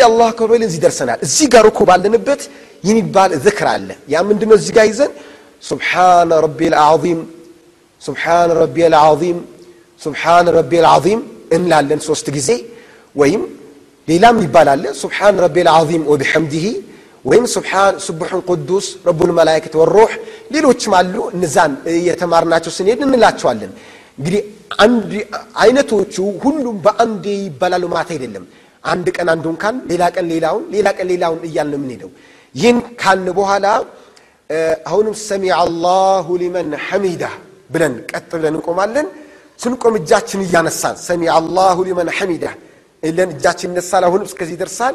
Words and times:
አክበር 0.00 0.48
ብለን 0.50 0.64
እዚህ 0.68 0.80
ደርሰናል። 0.84 1.18
እዚህ 1.26 1.46
ጋር 1.54 1.64
እኮ 1.70 1.80
ባለንበት 1.88 2.40
የሚባል 2.84 3.30
ዝክር 3.44 3.66
አለ። 3.74 3.88
ያ 4.08 4.16
ምንድነው? 4.28 4.56
እዚህ 4.60 4.72
ጋር 4.76 4.84
ይዘን 4.90 5.12
ሱብሓነ 5.62 6.30
ረቢል 6.46 6.74
አዚም 6.84 7.20
ሱብሓነ 8.02 8.48
ረቢል 8.62 8.94
አዚም 9.02 9.38
ሱብሓነ 10.00 10.46
ረቢል 10.58 10.84
አዚም 10.88 11.20
እንላለን 11.52 12.00
ሶስት 12.08 12.26
ጊዜ 12.36 12.50
ወይም 13.16 13.42
ሌላም 14.08 14.36
ይባላል 14.44 14.82
ሱብሓን 15.02 15.34
ረቢል 15.44 15.68
አዚም 15.74 16.02
ወቢሐምዲሂ 16.12 16.64
ወይም 17.24 17.44
ሱቡሑን 18.06 18.42
ቅዱስ 18.48 18.86
ረቡል 19.08 19.30
መላይከት 19.38 19.74
ወሩሕ 19.80 20.10
ሌሎችም 20.54 20.92
አሉ። 20.98 21.14
እነዛን 21.34 21.72
የተማርናቸው 22.08 22.72
ስንሄድ 22.76 23.00
እንላቸዋለን። 23.06 23.72
እንግዲህ 24.18 24.42
አይነቶቹ 25.62 26.14
ሁሉም 26.44 26.76
በአንዴ 26.84 27.24
ይባላሉ 27.46 27.84
ማለት 27.92 28.10
አይደለም። 28.14 28.44
አንድ 28.84 29.06
ቀን 29.16 29.28
አንዱን 29.32 29.56
ካል 29.62 29.76
ሌላ 29.90 30.02
ቀን 30.14 30.26
ሌላውን 30.32 30.64
ሌላ 30.74 30.88
ቀን 30.98 31.06
ሌላውን 31.12 31.40
እያልን 31.48 31.72
ነው 31.72 31.80
የምንሄደው። 31.80 32.10
ይህን 32.54 32.78
ካልን 33.00 33.28
በኋላ 33.38 33.66
አሁንም 34.88 35.14
ሰሚዐ 35.28 35.54
አላሁ 35.64 36.26
ሊመን 36.42 36.70
ሐሚዳ 36.86 37.22
ብለን 37.70 37.94
ቀጥ 38.10 38.30
ብለን 38.34 38.54
እንቆማለን። 38.54 39.06
ስንቆም 39.60 39.94
እጃችን 40.00 40.40
እያነሳን 40.46 40.96
ሰሚዐ 41.08 41.30
አላሁ 41.40 41.78
ሊመን 41.88 42.08
ሐሚዳ 42.18 42.44
እለን 43.02 43.30
እጃችን 43.34 43.70
ይነሳል። 43.72 44.04
አሁንም 44.08 44.26
እስከዚህ 44.30 44.54
ይደርሳል። 44.56 44.94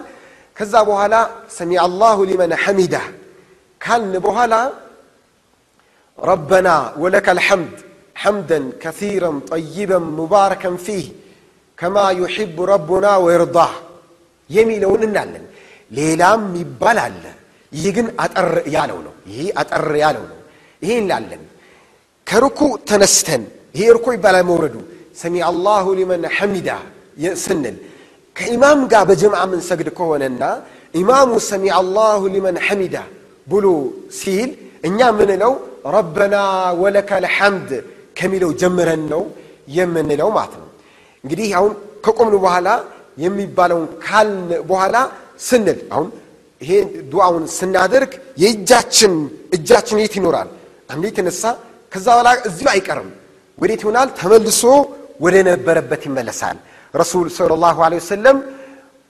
ከዛ 0.58 0.74
በኋላ 0.90 1.14
ሰሚዐ 1.58 1.80
አላሁ 1.88 2.18
ሊመን 2.30 2.52
ሐሚዳ 2.64 2.96
ካልን 3.82 4.16
በኋላ 4.26 4.54
ረበና 6.20 6.70
ወለከ 7.04 7.28
ልሐምድ 7.38 7.78
ሐምደን 8.24 8.66
ከሲረን 8.82 9.38
ጠይበን 9.50 10.06
ሙባረከን 10.18 10.76
ፊህ 10.86 11.06
ከማ 11.78 11.98
ዩሕቡ 12.20 12.58
ረቡና 12.72 13.06
ወይርዳህ 13.26 13.72
የሚለውን 14.50 15.02
እናለን። 15.08 15.46
ሌላም 15.92 16.44
ይባል 16.62 16.98
አለ። 17.06 17.24
ይህ 17.72 17.86
ግን 17.96 18.08
አጠር 18.24 18.48
ያለው 18.76 19.00
ነው። 19.08 19.14
ይህ 19.32 19.48
አጠር 19.62 19.88
ያለው 20.04 20.26
ነው። 20.32 20.40
ይሄ 20.82 20.92
እንላለን። 21.02 21.44
ከርኩ 22.28 22.60
ተነስተን 22.90 23.44
ይሄ 23.76 23.84
እርኮ 23.94 24.06
ይባላል 24.16 24.44
መውረዱ 24.50 24.76
ሰሚዐ 25.22 25.44
አላሁ 25.52 25.86
ሊመን 26.00 26.24
ሐሚዳ 26.38 26.70
ስንል 27.44 27.76
ከኢማም 28.36 28.80
ጋር 28.92 29.04
በጀምዓ 29.10 29.42
የምንሰግድ 29.46 29.88
ከሆነና 29.98 30.44
ኢማሙ 30.94 31.32
ሰሚዐ 31.52 31.74
አላሁ 31.82 32.22
ሊመን 32.36 32.58
ሐሚዳ 32.68 32.96
ብሎ 33.48 33.66
ሲል 34.20 34.50
እኛ 34.88 35.00
ምንለው 35.20 35.54
ረበና 35.96 36.36
ወለከ 36.82 37.10
ልሐምድ 37.26 37.70
ከሚለው 38.18 38.52
ጀምረን 38.62 39.04
ነው 39.14 39.22
የምንለው 39.78 40.30
ማለት 40.38 40.54
ነው። 40.62 40.68
እንግዲህ 41.24 41.50
አሁን 41.58 41.72
ከቆምን 42.06 42.36
በኋላ 42.38 42.68
የሚባለውን 43.18 43.86
ካልን 44.06 44.40
በኋላ 44.70 44.96
ስንል 45.48 45.80
አሁን 45.94 46.08
ይሄ 46.62 46.72
ዱዓውን 47.12 47.46
ስናደርግ 47.58 48.12
የእጃችን 48.44 49.14
እጃችን 49.56 49.98
የት 50.02 50.14
ይኖራል? 50.20 50.50
አንዴ 50.90 51.04
የተነሳ 51.10 51.44
ከዛ 51.92 52.08
በኋላ 52.12 52.30
እዚሁ 52.48 52.68
አይቀርም። 52.74 53.10
ወዴት 53.58 53.82
ይሆናል? 53.84 54.08
ተመልሶ 54.20 54.62
ወደ 55.24 55.36
ነበረበት 55.50 56.02
ይመለሳል። 56.08 56.58
ረሱል 56.94 57.28
ሰለላሁ 57.38 57.78
ዐለይሂ 57.86 58.00
ወሰለም 58.04 58.38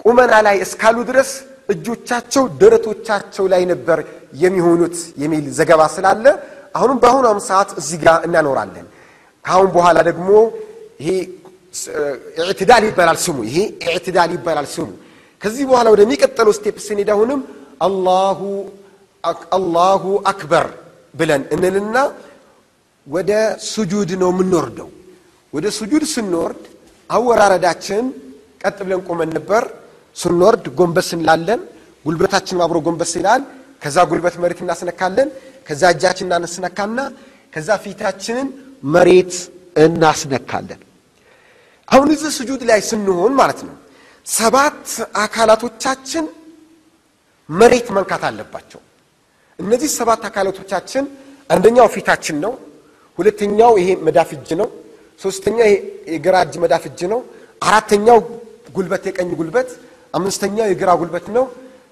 ቁመና 0.06 0.34
ላይ 0.48 0.56
እስካሉ 0.66 0.98
ድረስ 1.10 1.30
እጆቻቸው 1.74 2.44
ደረቶቻቸው 2.62 3.46
ላይ 3.54 3.62
ነበር 3.72 4.00
የሚሆኑት 4.44 4.96
የሚል 5.24 5.46
ዘገባ 5.58 5.82
ስላለ 5.96 6.26
አሁንም 6.78 6.98
በአሁኗም 7.04 7.40
ሰዓት 7.50 7.70
እዚህ 7.80 7.98
ጋር 8.06 8.18
እናኖራለን። 8.28 8.86
ከአሁን 9.46 9.70
በኋላ 9.76 9.98
ደግሞ 10.10 10.30
ይሄ 11.02 11.10
ኢዕትዳል 12.42 12.84
ይባላል 12.90 13.18
ስሙ። 13.26 13.38
ይሄ 13.50 13.58
ኢዕትዳል 13.86 14.32
ይባላል 14.38 14.68
ስሙ። 14.76 14.90
ከዚህ 15.42 15.64
በኋላ 15.70 15.88
ወደሚቀጥለው 15.94 16.54
step 16.58 16.76
ስንሄድ 16.88 17.10
አሁንም 17.16 17.40
الله 19.58 20.04
أكبر 20.32 20.66
ብለን 21.14 21.42
እንልና 21.56 21.96
ወደ 23.08 23.32
ሱጁድ 23.72 24.10
ነው 24.22 24.30
የምንወርደው። 24.34 24.90
ወደ 25.54 25.66
ሱጁድ 25.78 26.04
ስንወርድ 26.14 26.62
አወራረዳችን 27.10 28.06
ቀጥ 28.64 28.78
ብለን 28.86 29.02
ቆመን 29.08 29.30
ነበር። 29.38 29.64
ስንወርድ 30.16 30.66
ጎንበስ 30.80 31.10
እንላለን። 31.18 31.62
ጉልበታችን 32.06 32.62
አብሮ 32.66 32.78
ጎንበስ 32.88 33.12
ይላል። 33.20 33.42
ከዛ 33.82 33.98
ጉልበት 34.12 34.36
መሬት 34.44 34.60
እናስነካለን። 34.64 35.30
ከዛ 35.68 35.82
እጃችን 35.94 36.28
እናስነካና 36.30 37.00
ከዛ 37.54 37.70
ፊታችንን 37.84 38.48
መሬት 38.94 39.34
እናስነካለን። 39.86 40.80
አሁን 41.94 42.08
እዚህ 42.14 42.32
ስጁድ 42.38 42.62
ላይ 42.70 42.80
ስንሆን 42.90 43.34
ማለት 43.40 43.60
ነው 43.68 43.76
ሰባት 44.28 44.84
አካላቶቻችን 45.24 46.26
መሬት 47.50 47.88
መንካት 47.96 48.24
አለባቸው። 48.30 48.82
እነዚህ 49.60 49.90
ሰባት 50.00 50.22
አካላቶቻችን 50.30 51.04
አንደኛው 51.50 51.88
ፊታችን 51.96 52.38
ነው። 52.46 52.54
ሁለተኛው 53.18 53.74
ይሄ 53.82 53.90
መዳፍ 54.06 54.30
እጅ 54.38 54.50
ነው። 54.62 54.70
ሶስተኛው 55.22 55.66
ይሄ 55.66 55.74
የግራ 56.16 56.36
እጅ 56.46 56.56
መዳፍ 56.64 56.84
እጅ 56.90 57.00
ነው። 57.14 57.20
አራተኛው 57.62 58.18
ጉልበት 58.76 59.04
የቀኝ 59.10 59.30
ጉልበት፣ 59.40 59.70
አምስተኛው 60.14 60.66
የግራ 60.72 60.90
ጉልበት 61.02 61.28
ነው። 61.36 61.46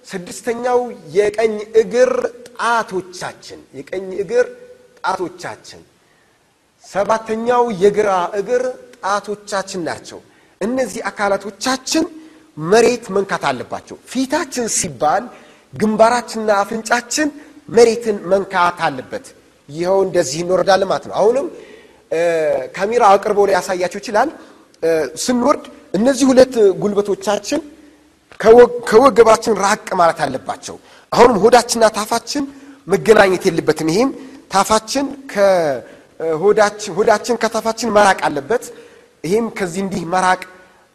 ስድስተኛው 0.07 0.79
የቀኝ 1.15 1.53
እግር 1.81 2.11
ጣቶቻችን 2.59 3.59
የቀኝ 3.77 4.07
እግር 4.23 4.47
ጣቶቻችን፣ 4.99 5.81
ሰባተኛው 6.83 7.63
የግራ 7.83 8.09
እግር 8.39 8.63
ጣቶቻችን 9.03 9.81
ናቸው። 9.87 10.19
እነዚህ 10.61 11.01
አካላቶቻችን 11.09 12.05
መሬት 12.57 13.05
መንካት 13.15 13.43
አለባቸው። 13.49 13.97
ፊታችን 14.11 14.65
ሲባል 14.77 15.23
ግንባራችንና 15.73 16.51
አፍንጫችን 16.63 17.27
መሬትን 17.69 18.17
መንካት 18.31 18.79
አለበት። 18.87 19.25
ይኸው 19.69 19.99
እንደዚህ 20.07 20.39
እንወርዳለን 20.43 20.89
ማለት 20.91 21.05
ነው። 21.09 21.15
አሁንም 21.19 21.45
ካሜራ 22.75 23.03
አቅርቦ 23.15 23.39
ሊያሳያቸው 23.49 23.99
ይችላል። 24.01 24.29
ስንወርድ 25.23 25.63
እነዚህ 25.93 26.25
ሁለት 26.31 26.53
ጉልበቶቻችን 26.81 27.61
ከወገባችን 28.89 29.53
ራቅ 29.63 29.87
ማለት 30.01 30.19
አለባቸው። 30.25 30.75
አሁንም 31.11 31.37
ሆዳችንና 31.43 31.85
ታፋችን 31.97 32.43
መገናኘት 32.87 33.43
የለበትም። 33.47 33.89
ይህም 33.93 34.11
ታፋችን 34.53 35.05
ሆዳችን 36.95 37.35
ከታፋችን 37.43 37.93
መራቅ 37.97 38.19
አለበት። 38.27 38.63
ይህም 39.23 39.47
ከዚህ 39.57 39.81
እንዲህ 39.85 40.03
መራቅ 40.13 40.41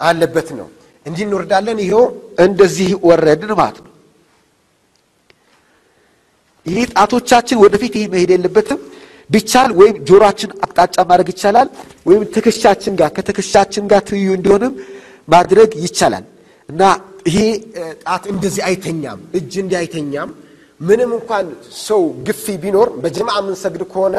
አለበት 0.00 0.48
ነው። 0.58 0.68
እንዲህ 1.06 1.24
እንወርዳለን። 1.26 1.78
ይኸው 1.84 2.04
እንደዚህ 2.44 2.88
ወረድን 3.08 3.52
ማለት 3.60 3.78
ነው። 3.84 3.92
ይህ 6.66 6.84
ጣቶቻችን 6.94 7.58
ወደፊት 7.64 7.94
ይህ 7.98 8.06
መሄድ 8.12 8.30
የለበትም። 8.34 8.80
ቢቻል 9.30 9.70
ወይም 9.78 9.96
ጆሮአችን 10.08 10.50
አቅጣጫ 10.64 10.96
ማድረግ 11.10 11.28
ይቻላል፣ 11.32 11.68
ወይም 12.06 12.22
ትከሻችን 12.34 12.94
ጋር 13.00 13.10
ከትከሻችን 13.16 13.84
ጋር 13.92 14.00
ትይዩ 14.08 14.28
እንዲሆንም 14.36 14.72
ማድረግ 15.28 15.70
ይቻላል 15.84 16.24
እና 16.68 16.82
ይሄ 17.28 17.38
ጣት 18.02 18.24
እንደዚህ 18.32 18.62
አይተኛም፣ 18.68 19.20
እጅ 19.38 19.52
እንዲህ 19.62 19.76
አይተኛም። 19.80 20.30
ምንም 20.80 21.10
እንኳን 21.18 21.46
ሰው 21.86 22.02
ግፊ 22.26 22.44
ቢኖር 22.62 22.88
በጀማ 23.02 23.28
የምንሰግድ 23.38 23.82
ከሆነ 23.92 24.16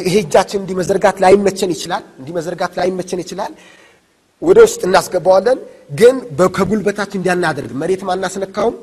ይሄ 0.00 0.14
እጃችን 0.20 0.60
እንዲህ 0.62 0.76
ላይመቸን 1.24 1.70
ይችላል፣ 1.74 2.04
እንዲህ 2.18 2.32
ላይመቸን 2.80 3.20
ይችላል። 3.24 3.52
ወደ 4.42 4.58
ውስጥ 4.66 4.80
እናስገባዋለን፣ 4.88 5.58
ግን 5.92 6.14
ከጉልበታችን 6.56 7.18
እንዲያናደርግ 7.20 7.72
መሬትም 7.82 8.08
አናስነካውም። 8.14 8.76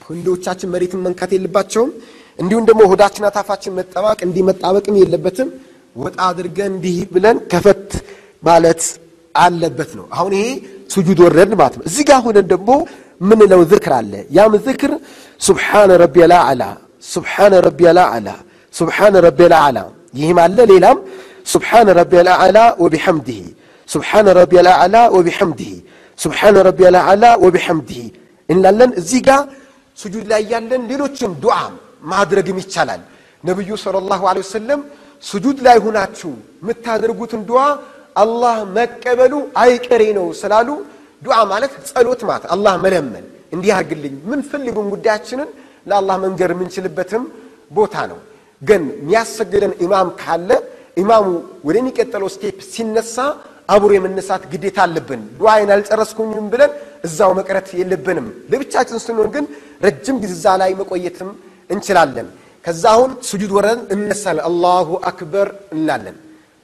ክንዶቻችን 0.00 0.68
መሬትን 0.74 1.00
መንካት 1.06 1.30
የለባቸውም። 1.34 1.90
እንዲሁም 2.38 2.64
ደግሞ 2.68 2.80
ሆዳችን 2.90 3.24
አታፋችን 3.28 3.72
መጠባቅ 3.78 4.18
እንዲህ 4.26 4.42
የለበትም። 4.98 5.48
ወጣ 5.96 6.18
አድርገን 6.28 6.72
እንዲህ 6.72 6.96
ብለን 7.14 7.38
ከፈት 7.52 7.88
ማለት 8.42 8.82
አለበት 9.34 9.90
ነው። 9.98 10.06
አሁን 10.12 10.32
ይሄ 10.38 10.46
ስጁድ 10.90 11.18
ወረድን 11.24 11.56
ማለት 11.60 11.74
ነው። 11.78 11.84
እዚህ 11.86 12.04
ጋር 12.10 12.20
ሆነን 12.26 12.46
ደግሞ 12.52 12.70
ምንለው 13.20 13.60
ዝክር 13.72 13.92
አለ። 13.98 14.12
ያም 14.30 14.52
ዝክር 14.66 14.92
ሱብሓነ 15.40 15.90
ረቢየል 16.04 16.32
አዕላ፣ 16.40 16.62
ሱብሓነ 17.06 17.52
ረቢየል 17.66 17.98
አዕላ፣ 18.06 18.28
ሱብሓነ 18.74 19.14
ረቢየል 19.26 19.54
አዕላ። 19.60 19.78
ይህም 20.14 20.38
አለ። 20.44 20.58
ሌላም 20.72 20.98
ሱብሓነ 21.46 21.88
ረቢየል 22.00 22.28
አዕላ 22.34 22.58
ወቢሐምዲሂ፣ 22.82 23.40
ሱብሓነ 23.88 24.26
ረቢየል 24.40 24.68
አዕላ 24.74 24.96
ወቢሐምዲሂ፣ 25.16 25.72
ሱብሓነ 26.18 26.56
ረቢየል 26.68 26.96
አዕላ 27.02 27.24
ወቢሐምዲሂ 27.44 28.00
እንላለን። 28.48 28.90
እዚህ 29.00 29.20
ጋር 29.28 29.42
ስጁድ 29.98 30.24
ላይ 30.32 30.42
ያለን 30.52 30.82
ሌሎችም 30.90 31.32
ዱዓ 31.42 31.56
ማድረግም 32.12 32.58
ይቻላል። 32.62 33.00
ነቢዩ 33.44 33.70
ሰለላሁ 33.84 34.20
ዐለይሂ 34.30 34.44
ወሰለም 34.46 34.80
ስጁድ 35.24 35.58
ላይ 35.66 35.76
ሁናችሁ 35.84 36.30
የምታደርጉትን 36.62 37.42
ዱዓ 37.50 37.62
አላህ 38.16 38.56
መቀበሉ 38.76 39.32
አይቀሬ 39.62 40.02
ነው 40.18 40.26
ስላሉ 40.40 40.68
ዱዓ 41.22 41.36
ማለት 41.52 41.72
ጸሎት 41.88 42.20
ማለት 42.28 42.44
አላህ 42.54 42.74
መለመን 42.84 43.24
እንዲህ 43.54 43.70
አድርግልኝ 43.76 44.14
ምን 44.30 44.40
ፈልጉን 44.50 44.86
ጉዳያችንን 44.94 45.48
ለአላህ 45.86 46.16
መንገር 46.24 46.50
የምንችልበትም 46.54 47.22
ቦታ 47.70 47.94
ነው። 48.10 48.18
ግን 48.62 48.82
የሚያሰግደን 49.00 49.72
ኢማም 49.84 50.08
ካለ 50.20 50.50
ኢማሙ 51.02 51.26
ወደሚቀጥለው 51.68 52.28
step 52.34 52.58
ሲነሳ 52.72 53.16
አብሮ 53.68 53.90
የመነሳት 53.96 54.42
ግዴታ 54.52 54.78
አለብን። 54.86 55.20
ዱዓይን 55.38 55.70
አልጨረስኩኝም 55.74 56.46
ብለን 56.52 56.72
እዛው 57.06 57.30
መቅረት 57.38 57.68
የለብንም። 57.80 58.26
ለብቻችን 58.52 58.98
ስንሆን 59.04 59.28
ግን 59.34 59.44
ረጅም 59.84 60.16
ጊዜ 60.24 60.32
ላይ 60.62 60.70
መቆየትም 60.80 61.30
እንችላለን። 61.70 62.28
ከዛ 62.64 62.82
አሁን 62.94 63.10
ስጁድ 63.28 63.52
ወረድን 63.56 63.82
እነሳለን፣ 63.94 64.44
الله 64.48 64.88
أكبر 65.10 65.46
እንላለን፣ 65.74 66.16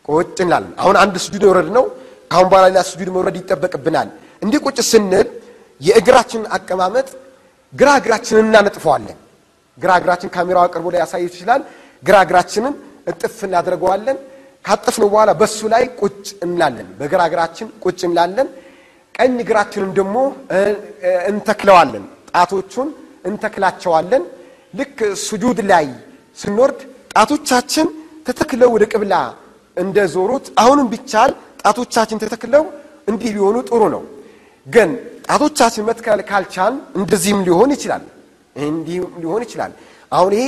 ቁጭ 0.08 0.36
እንላለን። 0.44 0.72
አሁን 0.82 0.96
አንድ 1.02 1.14
ስጁድ 1.24 1.44
ወረድ 1.50 1.68
ነው። 1.76 1.84
ከአሁን 2.30 2.48
በኋላ 2.50 2.64
ሌላ 2.70 2.80
ስጁድ 2.90 3.08
መውረድ 3.16 3.36
ይጠበቅብናል። 3.40 4.08
እንዲህ 4.42 4.58
ቁጭ 4.66 4.78
ስንል 4.90 5.28
የእግራችንን 5.80 6.46
አቀማመጥ 6.56 7.08
ግራ 7.72 7.88
እግራችንን 8.00 8.44
እናነጥፈዋለን። 8.46 9.18
ግራ 9.78 9.90
እግራችን 10.00 10.28
ካሜራው 10.34 10.62
አቅርቦ 10.66 10.86
ላይ 10.92 11.00
ያሳየት 11.02 11.32
ይችላል። 11.36 11.62
ግራ 12.02 12.16
እግራችንን 12.26 12.74
እጥፍ 13.10 13.36
እናደርገዋለን። 13.48 14.18
ካጠፍነው 14.64 15.08
በኋላ 15.12 15.30
በሱ 15.40 15.58
ላይ 15.72 15.84
ቁጭ 16.00 16.26
እንላለን። 16.44 16.88
በግራ 16.98 17.20
እግራችን 17.30 17.68
ቁጭ 17.84 18.00
እንላለን። 18.08 18.48
ቀኝ 19.14 19.34
እግራችንን 19.44 19.90
ደግሞ 19.98 20.16
እንተክለዋለን። 21.30 22.04
ጣቶቹን 22.32 22.88
እንተክላቸዋለን። 23.24 24.24
ልክ 24.74 24.98
ስጁድ 25.26 25.58
ላይ 25.70 25.86
ስንወርድ 26.38 26.80
ጣቶቻችን 27.14 27.86
ተተክለው 28.26 28.70
ወደ 28.74 28.84
ቅብላ 28.92 29.14
እንደ 29.76 29.98
ዞሩት 30.14 30.46
አሁንም 30.62 30.86
ቢቻል 30.92 31.30
ጣቶቻችን 31.62 32.18
ተተክለው 32.22 32.64
እንዲህ 33.10 33.30
ቢሆኑ 33.36 33.56
ጥሩ 33.68 33.82
ነው። 33.94 34.02
ግን 34.66 34.90
ጣቶቻችን 35.28 35.86
መትከል 35.88 36.20
ካልቻል 36.30 36.74
እንደዚህም 36.98 37.40
ሊሆን 37.46 37.70
ይችላል። 37.76 38.04
እንዲህም 38.66 39.12
ሊሆን 39.22 39.42
ይችላል። 39.46 39.72
አሁን 40.12 40.32
ይሄ 40.36 40.44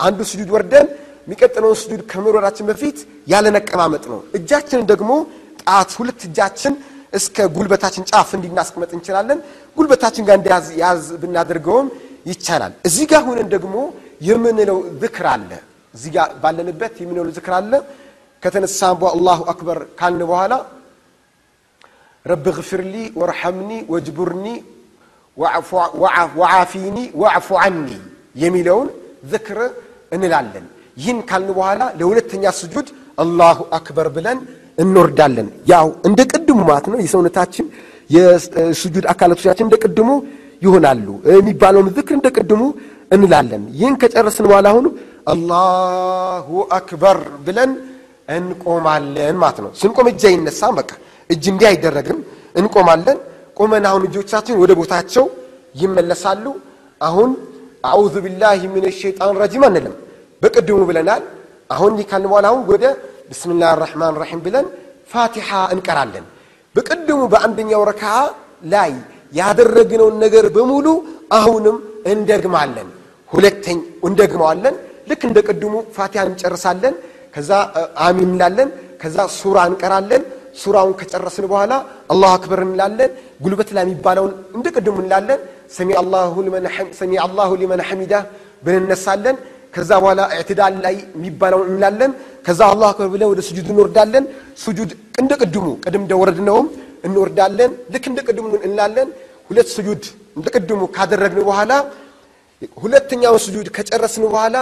አንዱ 0.00 0.18
ስጁድ 0.30 0.50
ወርደን 0.54 0.86
የሚቀጥለውን 1.26 1.76
ስጁድ 1.82 2.00
ከመውረዳችን 2.10 2.64
በፊት 2.70 2.98
ያለን 3.26 3.56
አቀማመጥ 3.60 4.04
ነው። 4.12 4.20
እጃችንን 4.38 4.86
ደግሞ 4.92 5.10
ጣት 5.62 5.90
ሁለት 5.98 6.20
እጃችን 6.28 6.74
እስከ 7.12 7.36
ጉልበታችን 7.56 8.04
ጫፍ 8.10 8.30
እንዲናስቀመጥ 8.36 8.90
እንችላለን። 8.96 9.38
ጉልበታችን 9.76 10.24
ጋር 10.28 10.36
እንዲያዝ 10.40 10.66
ያዝ 10.82 11.04
ብናደርገውም 11.22 11.88
ይቻላል። 12.26 12.72
እዚህ 12.88 13.04
ጋር 13.12 13.22
ሆነን 13.28 13.48
ደግሞ 13.54 13.74
የምንለው 14.28 14.78
ዝክር 15.02 15.26
አለ። 15.32 15.50
እዚህ 15.94 16.10
ጋር 16.16 16.28
ባለንበት 16.42 16.94
የምንለው 17.02 17.32
ዝክር 17.38 17.54
አለ። 17.58 17.72
ከተነሳን 18.42 18.96
አላሁ 19.10 19.40
አክበር 19.52 19.78
ካልን 19.98 20.22
በኋላ 20.30 20.52
ረቢ 22.26 22.44
ግፍርሊ 22.56 22.94
ወርሐምኒ 23.20 23.70
ወጅቡርኒ 23.92 24.46
ወዓፊኒ 26.36 26.96
ወዕፉ 27.22 27.48
ዐኒ 27.62 27.88
የሚለውን 28.36 28.88
ዝክር 29.32 29.58
እንላለን። 30.14 30.66
ይህን 30.96 31.18
ካልን 31.28 31.50
በኋላ 31.56 31.82
ለሁለተኛ 31.98 32.44
ስጁድ 32.58 32.88
አላሁ 33.18 33.58
አክበር 33.78 34.08
ብለን 34.16 34.38
እንወርዳለን። 34.78 35.48
ያው 35.72 35.86
እንደ 36.08 36.20
ቅድሙ 36.32 36.58
ማለት 36.70 36.86
ነው። 36.92 36.98
የሰውነታችን 37.04 37.66
የስጁድ 38.10 39.04
አካላቶቻችን 39.12 39.66
እንደ 39.68 39.76
ቅድሙ 39.84 40.10
ይሆናሉ። 40.62 41.06
የሚባለውን 41.32 41.88
ዝክር 41.96 42.14
እንደ 42.18 42.28
ቅድሙ 42.36 42.62
እንላለን። 43.10 43.62
ይህን 43.78 43.96
ከጨረስን 44.02 44.46
በኋላ 44.50 44.66
አሁኑ 44.72 44.86
አላሁ 45.32 46.48
አክበር 46.78 47.18
ብለን 47.46 47.70
እንቆማለን 48.36 49.36
ማለት 49.36 49.58
ነው። 49.64 49.70
ስንቆም 49.80 50.06
እጅ 50.12 50.22
አይነሳም። 50.30 50.74
በቃ 50.80 50.90
እጅ 51.30 51.44
እንዲህ 51.52 51.66
አይደረግም። 51.70 52.18
እንቆማለን። 52.54 53.18
ቆመን 53.58 53.84
አሁን 53.90 54.02
እጆቻችን 54.08 54.56
ወደ 54.62 54.72
ቦታቸው 54.80 55.24
ይመለሳሉ። 55.74 56.44
አሁን 57.00 57.30
አዑዙ 57.84 58.14
ቢላሂ 58.24 58.60
ሚነ 58.74 58.86
ሸይጣን 59.00 59.36
ረጂም 59.42 59.64
አንልም። 59.68 59.94
በቅድሙ 60.44 60.78
ብለናል። 60.88 61.22
አሁን 61.70 61.92
ይህ 61.98 62.06
ካልን 62.10 62.28
በኋላ 62.30 62.46
አሁን 62.52 62.62
ወደ 62.72 62.84
ብስምላህ 63.30 63.72
ራሕማን 63.82 64.14
ራሒም 64.22 64.40
ብለን 64.46 64.66
ፋቲሓ 65.12 65.50
እንቀራለን። 65.74 66.24
በቅድሙ 66.74 67.20
በአንደኛው 67.32 67.82
ረክዓ 67.90 68.12
ላይ 68.72 68.92
ያደረግነውን 69.32 70.16
ነገር 70.24 70.44
በሙሉ 70.56 70.86
አሁንም 71.38 71.76
እንደግማለን። 72.12 72.88
ሁለተኛ 73.30 73.78
እንደግመዋለን። 74.08 74.74
ልክ 75.10 75.22
እንደ 75.28 75.38
ቅድሙ 75.48 75.74
ፋቲሓን 75.96 76.28
እንጨርሳለን። 76.32 76.94
ከዛ 77.34 77.50
አሚን 78.06 78.28
እንላለን። 78.28 78.68
ከዛ 79.02 79.16
ሱራ 79.38 79.58
እንቀራለን። 79.70 80.22
ሱራውን 80.54 80.94
ከጨረስን 81.00 81.46
በኋላ 81.52 81.72
አላሁ 82.12 82.30
አክበር 82.36 82.60
እንላለን። 82.66 83.10
ጉልበት 83.44 83.70
ላይ 83.76 83.82
የሚባለውን 83.86 84.32
እንደ 84.56 84.66
ቅድሙ 84.76 84.96
እንላለን። 85.04 85.40
ሰሚ 86.98 87.10
አላሁ 87.22 87.50
ሊመን 87.60 87.80
ሐሚዳ 87.88 88.14
ብንነሳለን። 88.66 89.36
ከዛ 89.74 89.90
በኋላ 90.02 90.20
ኢዕትዳል 90.34 90.74
ላይ 90.84 90.94
የሚባለውን 91.14 91.66
እንላለን። 91.70 92.12
ከዛ 92.46 92.60
الله 92.72 92.86
أكبر 92.90 93.08
ብለን 93.14 93.28
ወደ 93.32 93.40
ስጁድ 93.48 93.66
እንወርዳለን። 93.72 94.24
ስጁድ 94.64 94.90
እንደ 95.20 95.32
ቅድሙ 95.42 95.66
ቅድም 95.84 96.02
እንደወረድነውም 96.04 96.66
እንወርዳለን። 97.06 97.72
ልክ 97.94 98.04
እንደ 98.10 98.20
ቅድሙ 98.28 98.44
እንላለን። 98.68 99.08
ሁለት 99.50 99.68
ስጁድ 99.76 100.02
እንደ 100.36 100.46
ቅድሙ 100.56 100.80
ካደረግን 100.96 101.42
በኋላ 101.48 101.72
ሁለተኛውን 102.82 103.40
ስጁድ 103.46 103.66
ከጨረስን 103.76 104.24
በኋላ 104.26 104.56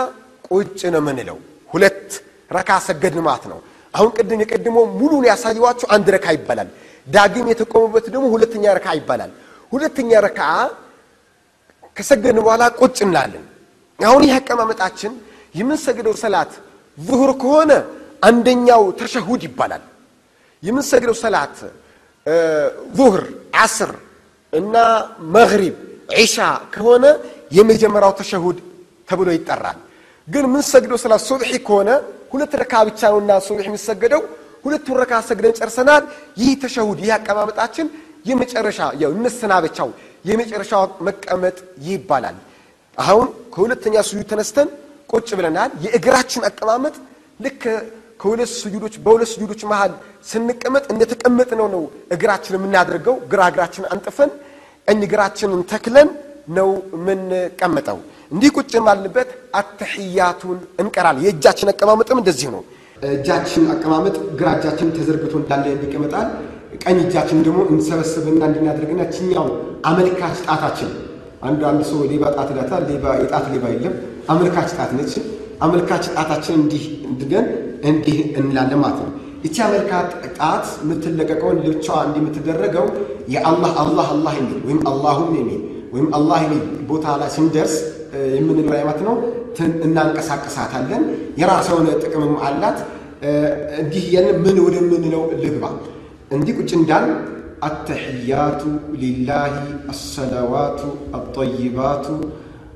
ቁጭ 0.48 0.80
ነው 0.94 1.00
የምንለው። 1.02 1.36
ሁለት 1.70 2.08
ረካ 2.50 2.70
ሰገድን 2.86 3.22
ማለት 3.28 3.44
ነው። 3.52 3.58
አሁን 3.94 4.10
ቅድም 4.16 4.40
የቀድሞ 4.42 4.76
ሙሉን 4.98 5.24
ያሳየዋቸው 5.30 5.88
አንድ 5.94 6.06
ረካ 6.14 6.26
ይባላል። 6.36 6.68
ዳግም 7.06 7.46
የተቆሙበት 7.52 8.06
ደግሞ 8.14 8.26
ሁለተኛ 8.34 8.64
ረካ 8.78 8.88
ይባላል። 8.98 9.30
ሁለተኛ 9.72 10.10
ረካ 10.26 10.40
ከሰገድን 11.96 12.38
በኋላ 12.40 12.62
ቁጭ 12.80 12.98
እንላለን። 13.06 13.44
አሁን 14.02 14.22
ይህ 14.26 14.34
አቀማመጣችን 14.38 15.12
የምንሰግደው 15.54 16.14
ሰላት 16.22 16.52
ዙሁር 16.98 17.30
ከሆነ 17.42 17.72
አንደኛው 18.22 18.82
ተሸሁድ 19.00 19.42
ይባላል። 19.48 19.82
የምንሰግደው 20.62 21.16
ሰላት 21.22 21.56
ዙሁር፣ 22.96 23.22
ዓስር 23.62 23.90
እና 24.52 24.74
መግሪብ፣ 25.36 25.74
ዒሻ 26.16 26.36
ከሆነ 26.74 27.04
የመጀመሪያው 27.56 28.12
ተሸሁድ 28.20 28.58
ተብሎ 29.08 29.28
ይጠራል። 29.36 29.78
ግን 30.28 30.44
የምንሰግደው 30.48 30.98
ሰላት 31.04 31.22
ሱብሒ 31.28 31.50
ከሆነ 31.66 31.90
ሁለት 32.32 32.52
ረካ 32.60 32.74
ብቻ 32.88 33.00
ነውና 33.12 33.32
ሱብሒ 33.46 33.66
የሚሰገደው 33.68 34.22
ሁለቱን 34.64 34.96
ረካ 35.02 35.12
ሰግደን 35.28 35.54
ጨርሰናል። 35.58 36.02
ይህ 36.36 36.52
ተሸሁድ 36.62 36.98
ይህ 37.04 37.12
አቀማመጣችን 37.16 37.86
የመጨረሻ 38.28 38.80
ያው 39.02 39.10
መሰናበቻው 39.24 39.88
የመጨረሻው 40.24 40.82
መቀመጥ 41.06 41.56
ይባላል። 41.86 42.36
አሁን 42.98 43.26
ከሁለተኛ 43.54 43.94
ስጁድ 44.02 44.26
ተነስተን 44.30 44.68
ቁጭ 45.10 45.28
ብለናል። 45.38 45.70
የእግራችን 45.84 46.42
አቀማመጥ 46.48 46.94
ልክ 47.40 47.62
ከሁለት 48.20 48.50
ስጁዶች 48.54 48.94
በሁለት 49.04 49.30
ስጁዶች 49.32 49.62
መሃል 49.70 49.92
ስንቀመጥ 50.26 50.84
እንደተቀመጥነው 50.92 51.68
ነው 51.74 51.82
እግራችን 52.14 52.56
የምናደርገው። 52.58 53.16
ግራ 53.32 53.40
እግራችን 53.52 53.84
አንጥፈን 53.92 54.30
ቀኝ 54.88 55.00
እግራችንን 55.08 55.62
ተክለን 55.72 56.08
ነው 56.50 56.68
የምንቀመጠው። 56.96 57.98
እንዲህ 58.32 58.50
ቁጭ 58.56 58.72
ባልንበት 58.86 59.30
አተሕያቱን 59.60 60.58
እንቀራለን። 60.82 61.24
የእጃችን 61.26 61.70
አቀማመጥም 61.72 62.20
እንደዚህ 62.22 62.48
ነው። 62.54 62.62
እጃችን 63.08 63.64
አቀማመጥ 63.74 64.16
ግራ 64.40 64.48
እጃችን 64.58 64.90
ተዘርግቶ 64.96 65.34
እንዳለ 65.40 65.64
ይቀመጣል። 65.84 66.28
ቀኝ 66.82 66.98
እጃችን 67.04 67.40
ደግሞ 67.46 67.60
እንሰበስብና 67.72 68.42
እንድናደርግና 68.50 69.02
ችኛው 69.14 69.46
አመልካች 69.84 70.38
ጣታችን 70.46 70.90
አንድ 71.42 71.60
አንድ 71.68 71.82
ሰው 71.88 72.00
ሌባ 72.10 72.24
ጣት 72.36 72.48
ይላታል። 72.52 72.82
ሌባ 72.90 73.04
የጣት 73.20 73.46
ሌባ 73.54 73.64
የለም፣ 73.74 73.94
አመልካች 74.28 74.70
ጣት 74.76 74.90
ነች። 74.98 75.12
አመልካች 75.60 76.04
ጣታችን 76.14 76.54
እንዲህ 76.60 76.84
እንድገን 77.08 77.46
እንዲህ 77.90 78.18
እንላለን 78.40 78.80
ማለት 78.82 79.00
ነው። 79.02 79.10
ይቺ 79.44 79.56
አመልካች 79.66 80.10
ጣት 80.38 80.66
የምትለቀቀውን 80.82 81.58
ልብቻዋ 81.64 81.96
እንዲህ 82.06 82.20
የምትደረገው 82.22 82.86
የአላህ 83.34 83.72
አላህ 83.82 84.08
አላህ 84.14 84.34
የሚል 84.40 84.60
ወይም 84.66 84.80
አላሁም 84.90 85.30
የሚል 85.40 85.62
ወይም 85.94 86.08
አላህ 86.18 86.38
የሚል 86.44 86.62
ቦታ 86.90 87.06
ላይ 87.20 87.30
ስንደርስ 87.36 87.74
የምንለው 88.36 88.74
አይነት 88.78 89.00
ነው። 89.08 89.14
እናንቀሳቀሳታለን። 89.86 91.02
የራሷ 91.40 91.68
ጥቅምም 92.02 92.34
አላት። 92.46 92.78
እንዲህ 93.82 94.04
ያንን 94.14 94.36
ምን 94.44 94.56
ወደምንለው 94.64 95.22
ልግባ 95.42 95.64
እንዲህ 96.30 96.54
ቁጭ 96.58 96.70
እንዳል 96.78 97.04
አተሕያቱ 97.67 98.61
ሊላሂ 99.01 99.55
አሰላዋቱ 99.93 100.81
አጠይባቱ 101.19 102.05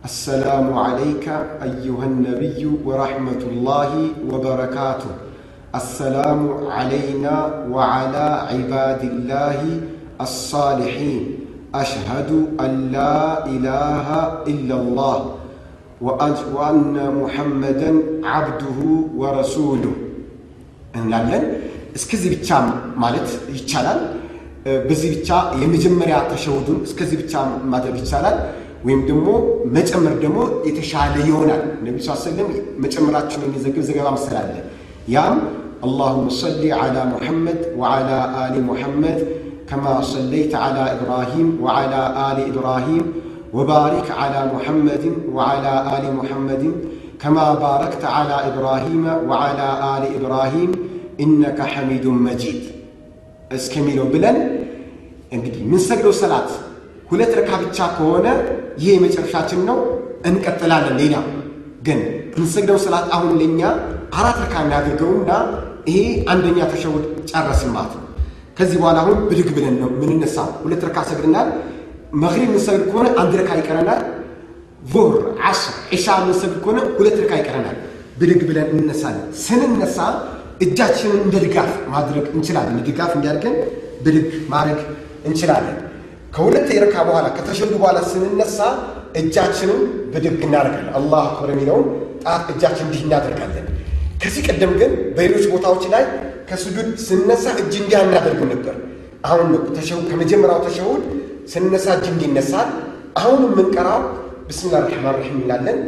አሰላሙ 0.07 0.67
ዓለይከ 0.83 1.25
አዩሃ 1.65 2.07
ነቢዩ 2.19 2.61
ወረሕመቱላሂ 2.87 3.91
ወበረካቱ 4.31 5.03
አሰላሙ 5.79 6.39
ዓለይና 6.77 7.25
ወዓላ 7.73 8.15
ዒባድላሂ 8.55 9.61
አሳሊሒን 10.25 11.21
አሽሀዱ 11.79 12.29
አን 12.63 12.73
ላ 12.93 13.05
ኢላሃ 13.53 14.07
ኢላላህ 14.53 15.19
ወአነ 16.05 16.95
ሙሐመደን 17.17 17.97
ዓብዱሁ 18.35 18.79
ወረሱሉሁ 19.21 19.93
እንላለን። 20.97 21.43
እስከዚህ 21.97 22.29
ብቻ 22.35 22.49
ማለት 23.03 23.29
ይቻላል። 23.55 23.99
በዚህ 24.86 25.10
ብቻ 25.14 25.30
የመጀመሪያ 25.62 26.16
ተሸሁዱን 26.30 26.78
እስከዚህ 26.86 27.16
ብቻ 27.22 27.34
ማድረግ 27.72 27.96
ይቻላል 28.00 28.36
ወይም 28.86 29.00
ደግሞ 29.08 29.28
መጨመር 29.76 30.14
ደግሞ 30.24 30.38
የተሻለ 30.68 31.14
ይሆናል። 31.28 31.62
ነቢ 31.86 31.96
ስ 32.04 32.16
ሰለም 32.24 32.48
መጨመራችን 32.84 33.44
የሚዘግብ 33.46 33.84
ዘገባ 33.88 34.08
ምስል 34.16 34.34
አለ። 34.40 34.52
ያም 35.14 35.38
አላሁመ 35.86 36.26
ሰሊ 36.38 36.62
ዓላ 36.78 36.98
ሙሐመድ 37.12 37.60
ወዓላ 37.80 38.10
አሊ 38.42 38.54
ሙሐመድ 38.68 39.18
ከማ 39.70 39.84
ሰለይት 40.12 40.52
ዓላ 40.60 40.78
ኢብራሂም 40.94 41.48
ወዓላ 41.64 41.94
አሊ 42.26 42.38
ኢብራሂም 42.50 43.04
ወባሪክ 43.56 44.08
ዓላ 44.20 44.36
ሙሐመድን 44.52 45.16
ወዓላ 45.36 45.66
አሊ 45.92 46.04
ሙሐመድን 46.18 46.74
ከማ 47.22 47.38
ባረክተ 47.62 48.04
ዓላ 48.16 48.32
ኢብራሂመ 48.50 49.04
ወዓላ 49.30 49.60
አሊ 49.90 50.04
ኢብራሂም 50.18 50.72
ኢነከ 51.24 51.60
ሐሚዱን 51.74 52.18
መጂድ 52.26 52.62
እስከሚለው 53.50 54.06
ብለን 54.12 54.36
እንግዲህ 55.32 55.60
የምንሰግደው 55.64 56.14
ሰላት 56.20 56.50
ሁለት 57.10 57.32
ረካ 57.38 57.50
ብቻ 57.62 57.78
ከሆነ 57.96 58.26
ይሄ 58.78 58.88
የመጨረሻችን 58.94 59.60
ነው፣ 59.68 59.78
እንቀጥላለን። 60.28 60.96
ሌላ 61.00 61.16
ግን 61.86 62.00
የምንሰግደው 62.32 62.78
ሰላት 62.84 63.06
አሁን 63.16 63.32
ለእኛ 63.40 63.60
አራት 64.18 64.38
ረካ 64.44 64.54
እናድርገውና 64.64 65.30
ይሄ 65.88 65.98
አንደኛ 66.32 66.58
ተሸውድ 66.72 67.04
ጨረስን 67.30 67.70
ማለት 67.76 67.94
ነው። 67.98 68.02
ከዚህ 68.58 68.76
በኋላ 68.80 68.98
አሁን 69.04 69.18
ብድግ 69.30 69.48
ብለን 69.56 69.74
ነው 69.82 69.88
የምንነሳው። 69.94 70.48
ሁለት 70.62 70.82
ረካ 70.88 70.98
ሰግድናል። 71.10 71.48
መግሪብ 72.22 72.48
የምንሰግድ 72.48 72.82
ከሆነ 72.90 73.06
አንድ 73.22 73.32
ረካ 73.40 73.50
ይቀረናል። 73.60 74.00
ዙህር፣ 74.92 75.14
ዓስር፣ 75.48 75.74
ዒሻ 75.92 76.06
የምንሰግድ 76.20 76.58
ከሆነ 76.64 76.78
ሁለት 76.98 77.16
ረካ 77.22 77.32
ይቀረናል። 77.40 77.76
ብድግ 78.20 78.42
ብለን 78.48 78.68
እንነሳለን። 78.74 79.24
ስንነሳ 79.44 79.98
እጃችንን 80.60 81.20
እንደ 81.24 81.36
ድጋፍ 81.44 81.72
ማድረግ 81.88 82.26
እንችላለን። 82.34 82.78
ድጋፍ 82.88 83.12
እንዲያድርገን 83.16 83.56
ብድግ 84.04 84.24
ማድረግ 84.48 84.80
እንችላለን። 85.26 85.76
ከሁለት 86.32 86.68
የረካ 86.74 86.96
በኋላ 87.08 87.26
ከተሸዱ 87.36 87.72
በኋላ 87.74 87.98
ስንነሳ 88.10 88.58
እጃችንን 89.20 89.80
ብድግ 90.12 90.40
እናደርጋለን። 90.46 90.92
አላሁ 90.98 91.20
አክበር 91.26 91.50
የሚለውን 91.54 91.86
ጣት 92.24 92.46
እጃችን 92.54 92.86
እንዲህ 92.86 93.02
እናደርጋለን። 93.06 93.66
ከዚህ 94.22 94.42
ቀደም 94.48 94.72
ግን 94.80 94.92
በሌሎች 95.16 95.44
ቦታዎች 95.54 95.84
ላይ 95.94 96.04
ከስጁድ 96.50 96.88
ስነሳ 97.06 97.44
እጅ 97.62 97.74
እንዲህ 97.82 97.96
አናደርግም 98.00 98.50
ነበር። 98.54 98.74
አሁን 99.26 99.48
ከመጀመሪያው 100.10 100.60
ተሸሁድ 100.66 101.02
ስነሳ 101.52 101.86
እጅ 101.98 102.06
እንዲህ 102.12 102.28
ይነሳል። 102.30 102.68
አሁን 103.20 103.40
የምንቀራው 103.46 104.00
ብስሚላህ 104.48 104.80
ራሕማን 104.84 105.14
ራሒም 105.16 105.36
እንላለን። 105.38 105.78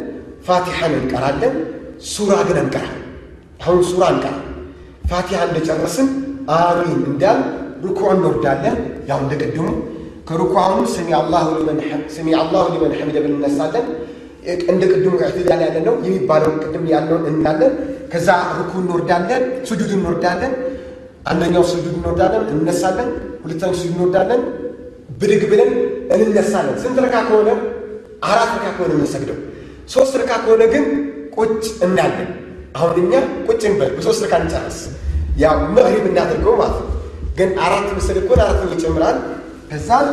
ፋቲሓን 0.47 0.93
እንቀራለን። 0.99 1.55
ሱራ 2.09 2.33
ግን 2.47 2.57
እንቀራል። 2.63 2.95
አሁን 3.63 3.79
ሱራ 3.89 4.03
እንቀራ 4.13 4.35
ፋቲሃ 5.09 5.39
እንደጨረስን 5.47 6.07
አሚን 6.57 7.01
እንዳል 7.11 7.39
ርኩዕ 7.85 8.09
እንወርዳለን። 8.15 8.75
ያው 9.09 9.19
እንደ 9.23 9.33
ቅድሙ 9.41 9.67
ከርኩዓውን 10.29 10.85
سمع 10.95 11.09
الله 11.19 11.45
لمن 12.73 12.91
حمده 12.99 13.17
ብለን 13.23 13.35
እነሳለን። 13.39 13.85
እንደ 14.71 14.81
ቅድሙ 14.91 15.13
ኢዕትዳል 15.21 15.61
ያለ 15.65 15.77
ነው 15.87 15.95
የሚባለውን 16.05 16.57
ቅድም 16.63 16.85
ያለውን 16.93 17.25
እናለን። 17.31 17.73
ከዛ 18.13 18.27
ርኩዕ 18.59 18.77
እንወርዳለን፣ 18.83 19.43
ስጁድ 19.69 19.91
እንወርዳለን። 19.97 20.53
አንደኛው 21.31 21.63
ስጁድ 21.71 21.87
እንወርዳለን፣ 21.93 22.43
እንነሳለን። 22.53 23.09
ሁለተኛው 23.43 23.75
ስጁድ 23.79 23.93
እንወርዳለን፣ 23.95 24.41
ብድግ 25.21 25.43
ብለን 25.51 25.71
እንነሳለን። 26.17 26.75
ስንት 26.83 26.97
ረካ 27.05 27.15
ከሆነ 27.27 27.49
አራት 28.29 28.51
ረካ 28.55 28.67
ከሆነ 28.77 28.91
የምንሰግደው። 28.95 29.37
ሶስት 29.93 30.13
ረካ 30.21 30.31
ከሆነ 30.43 30.63
ግን 30.73 30.85
ቁጭ 31.35 31.65
እናለን። 31.87 32.29
አሁን 32.75 32.95
እኛ 33.01 33.13
ቁጭ 33.47 33.61
እንበል 33.69 33.91
በሶስት 33.95 34.21
ረካ 34.25 34.33
እንጨርስ። 34.41 34.79
ያው 35.37 35.55
መግሪብ 35.75 36.05
እናደርገው 36.09 36.53
ማለት 36.61 36.77
ነው። 36.81 36.87
ግን 37.37 37.49
አራት 37.65 37.87
ምስል 37.97 38.17
እኮ 38.21 38.29
አራት 38.37 38.59
ይጨምራል። 38.73 39.17
ከዛን 39.69 40.07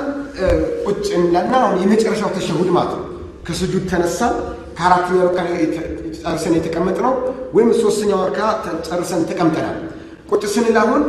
ቁጭ 0.87 1.07
እንላና 1.19 1.53
አሁን 1.63 1.77
የመጨረሻው 1.83 2.31
ተሸሁድ 2.37 2.71
ማለት 2.77 2.93
ነው። 2.97 3.05
ከስጁድ 3.47 3.85
ተነሳ 3.91 4.21
ከአራተኛው 4.79 5.23
ረካ 5.29 5.39
ጨርሰን 6.19 6.55
የተቀመጥነው 6.59 7.15
ወይም 7.57 7.69
ሶስተኛው 7.83 8.21
ረካ 8.29 8.41
ጨርሰን 8.89 9.23
ተቀምጠናል። 9.31 9.77
ቁጭ 10.31 10.43
ስንል 10.55 10.77
አሁን 10.83 11.03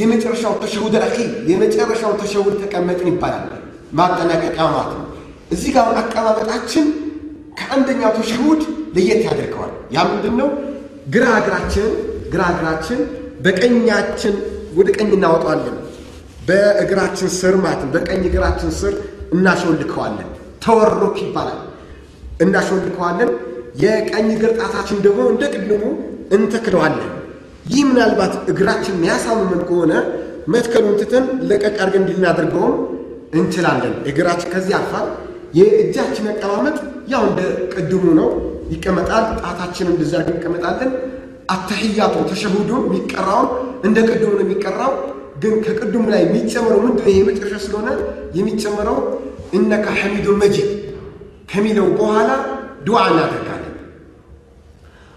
የመጨረሻው 0.00 0.54
ተሸሁድ 0.62 0.94
አኺር 1.00 1.18
የመጨረሻው 1.50 2.12
ተሸሁድ 2.22 2.54
ተቀመጥን 2.62 3.08
ይባላል። 3.12 3.44
ማጠናቀቂያ 3.98 4.64
ማለት 4.70 4.92
ነው። 4.94 5.04
እዚህ 5.54 5.70
ጋር 5.76 5.88
አቀማመጣችን 6.02 6.86
ከአንደኛው 7.58 8.12
ተሸሁድ 8.18 8.60
ለየት 8.96 9.22
ያደርገዋል። 9.28 9.72
ያ 9.94 10.04
ምንድን 10.10 10.34
ነው? 10.40 10.48
ግራ 11.06 11.24
እግራችን 11.40 11.88
ግራ 12.32 12.42
እግራችን 12.52 13.00
በቀኛችን 13.44 14.34
ወደ 14.76 14.88
ቀኝ 14.96 15.10
እናወጣዋለን። 15.16 15.76
በእግራችን 16.48 17.28
ስር 17.38 17.54
ማለት 17.64 17.80
ነው። 17.84 17.90
በቀኝ 17.94 18.22
እግራችን 18.30 18.70
ስር 18.80 18.94
እናሾልከዋለን። 19.34 20.28
ተወሮክ 20.64 21.16
ይባላል። 21.24 21.60
እናሾልከዋለን። 22.44 23.30
የቀኝ 23.82 24.26
እግር 24.34 24.52
ጣታችን 24.58 24.98
ደግሞ 25.06 25.20
እንደ 25.32 25.44
ቅድሙ 25.54 25.82
እንተክለዋለን። 26.36 27.10
ይህ 27.70 27.84
ምናልባት 27.90 28.34
እግራችን 28.52 28.96
የሚያሳምመን 28.96 29.62
ከሆነ 29.68 29.92
መትከሉን 30.48 30.96
ትተን 31.00 31.26
ለቀቅ 31.50 31.76
አድርገን 31.76 32.02
እንድናደርገውም 32.02 32.74
እንችላለን። 33.34 33.94
እግራችን 34.10 34.50
ከዚህ 34.54 34.74
አልፋል። 34.78 35.06
የእጃችን 35.58 36.26
አቀማመጥ 36.32 36.76
ያው 37.08 37.22
እንደ 37.28 37.40
ቅድሙ 37.74 38.04
ነው 38.20 38.28
ይቀመጣል። 38.73 39.25
ጣታችን 39.43 39.87
እንደዛ 39.93 40.13
አድርገን 40.21 40.37
እንቀመጣለን። 40.37 40.91
አተሕያቱ 41.55 42.15
ተሸሁዱን 42.31 42.83
የሚቀራውን 42.87 43.47
እንደ 43.87 43.97
ቅድሙ 44.09 44.31
ነው 44.39 44.43
የሚቀራው። 44.45 44.93
ግን 45.43 45.53
ከቅድሙ 45.65 46.03
ላይ 46.13 46.21
የሚጨመረው 46.25 46.79
ምንድን 46.85 47.05
ነው? 47.05 47.13
የመጨረሻ 47.17 47.55
ስለሆነ 47.65 47.89
የሚጨመረው 48.37 48.97
እነከ 49.57 49.85
ሐሚዱን 49.99 50.37
መጂድ 50.43 50.69
ከሚለው 51.51 51.87
በኋላ 51.99 52.29
ዱዓ 52.87 52.99
እናደርጋለን። 53.13 53.65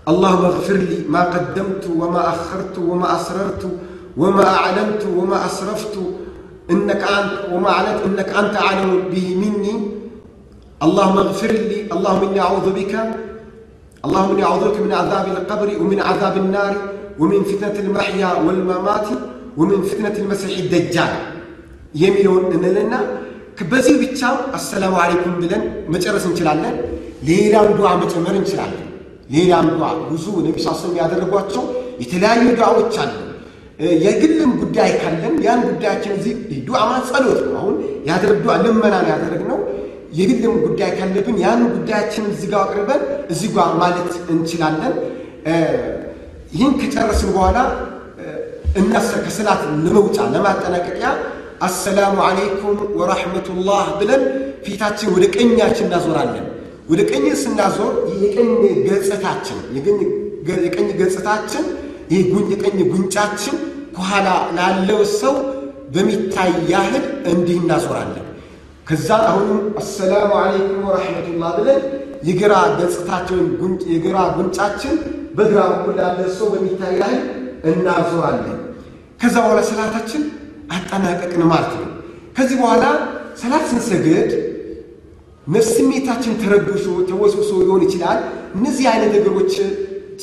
اللهم 0.08 0.44
اغفر 0.44 0.78
لي 0.82 0.98
ما 1.08 1.22
قدمت 1.24 1.84
وما 2.00 2.28
أخرت 2.28 2.74
وما 2.80 3.16
أسررت 3.16 3.62
وما 4.16 4.44
أعلنت 4.58 5.02
وما 5.18 5.46
أسرفت 5.48 5.94
إنك 6.70 7.02
أنت 7.18 7.32
وما 7.52 7.68
أعلنت 7.70 8.00
إنك 8.08 8.28
أنت 8.32 8.54
أعلم 8.56 8.90
به 9.12 9.26
مني 9.36 9.74
اللهم 10.82 11.16
اغفر 11.18 11.52
لي 11.70 11.78
اللهم 11.94 12.22
إني 12.22 12.40
أعوذ 12.40 12.66
بك 12.72 12.92
اللهم 14.06 14.30
إني 14.30 14.44
أعوذ 14.44 14.62
بك 14.64 14.78
من 14.80 14.92
عذاب 14.92 15.26
القبر 15.28 15.68
ومن 15.80 15.98
عذاب 16.00 16.34
النار 16.36 16.74
ومن 17.18 17.40
فتنة 17.42 17.76
المحيا 17.80 18.30
والممات 18.44 19.08
ومن 19.56 19.78
فتنة 19.82 20.16
المسيح 20.18 20.54
الدجال 20.58 21.12
የሚለውን 21.94 22.44
እንልና 22.56 22.94
በዚህ 23.72 23.94
ብቻ 24.02 24.20
አሰላሙ 24.58 24.94
አለይኩም 25.02 25.34
ብለን 25.42 25.62
መጨረስ 25.94 26.24
እንችላለን። 26.28 26.76
ሌላም 27.28 27.68
ዱዓ 27.78 27.90
መጨመር 28.02 28.34
እንችላለን። 28.40 28.86
ሌላም 29.30 29.66
ዱዓ 29.72 29.88
ብዙ 30.10 30.24
ነቢ 30.46 30.56
ስ 30.64 30.72
ስለም 30.80 30.94
ያደረጓቸው 31.00 31.64
የተለያዩ 32.02 32.44
ዱዓዎች 32.60 32.94
አሉ። 33.02 33.12
የግልም 34.04 34.50
ጉዳይ 34.62 34.90
ካለን 35.00 35.34
ያን 35.46 35.60
ጉዳያችን 35.68 36.12
እዚህ 36.18 36.34
ዱዓ 36.68 36.78
ማለት 36.90 37.06
ጸሎት 37.10 37.40
ነው። 37.46 37.54
አሁን 37.60 37.76
ያደረግ 38.10 38.38
ዱዓ 38.46 38.54
ልመና 38.64 38.94
ነው 39.04 39.10
ያደረግነው። 39.14 39.60
የግልም 40.13 40.55
ጉዳይ 40.65 40.91
ካለብን 40.97 41.37
ያን 41.43 41.61
ጉዳያችን 41.73 42.25
እዚህ 42.33 42.51
አቅርበን 42.59 43.01
እዚህ 43.29 43.49
ማለት 43.81 44.11
እንችላለን። 44.33 44.93
ይህን 46.53 46.73
ከጨረስን 46.81 47.31
በኋላ 47.35 47.57
እናሰ 48.79 49.09
ከሰላት 49.25 49.61
ለመውጫ 49.85 50.17
ለማጠናቀቂያ 50.33 51.09
አሰላሙ 51.67 52.15
አለይኩም 52.25 52.77
ወራህመቱላህ 52.99 53.85
ብለን 53.99 54.23
ፊታችን 54.65 55.09
ወደ 55.15 55.25
ቀኛችን 55.35 55.87
እናዞራለን። 55.87 56.45
ወደ 56.89 57.01
ቀኝ 57.11 57.25
ስናዞር 57.41 57.93
የቀኝ 58.23 58.49
ገጽታችን 58.87 59.57
የቀኝ 60.59 60.89
ገጽታችን 60.99 61.65
የቀኝ 62.53 62.77
ጉንጫችን 62.91 63.55
ከኋላ 63.95 64.27
ላለው 64.57 65.01
ሰው 65.19 65.35
በሚታይ 65.95 66.53
ያህል 66.73 67.03
እንዲህ 67.31 67.57
እናዞራለን። 67.61 68.26
ከዛ 68.87 69.07
አሁንም 69.29 69.61
አሰላሙ 69.79 70.29
አለይኩም 70.41 70.83
ወራህመቱላህ 70.87 71.51
ብለን 71.57 71.81
የግራ 72.27 72.53
ገጽታችን 72.77 73.41
የግራ 73.93 74.17
ጉንጫችን 74.35 74.95
በግራ 75.37 75.59
በኩል 75.71 75.95
ላለ 75.99 76.19
ሰው 76.37 76.47
በሚታይ 76.53 76.93
ያህል 77.01 77.19
እናዞራለን። 77.71 78.59
ከዛ 79.21 79.35
በኋላ 79.43 79.61
ሰላታችን 79.69 80.23
አጠናቀቅን 80.75 81.43
ማለት 81.51 81.73
ነው። 81.79 81.89
ከዚህ 82.37 82.57
በኋላ 82.61 82.85
ሰላት 83.41 83.65
ስንሰግድ 83.71 84.31
ስሜታችን 85.69 86.33
ተረብሾ 86.41 86.85
ተወስውሶ 87.09 87.51
ሊሆን 87.61 87.83
ይችላል። 87.85 88.19
እነዚህ 88.57 88.85
አይነት 88.91 89.11
ነገሮች 89.17 89.53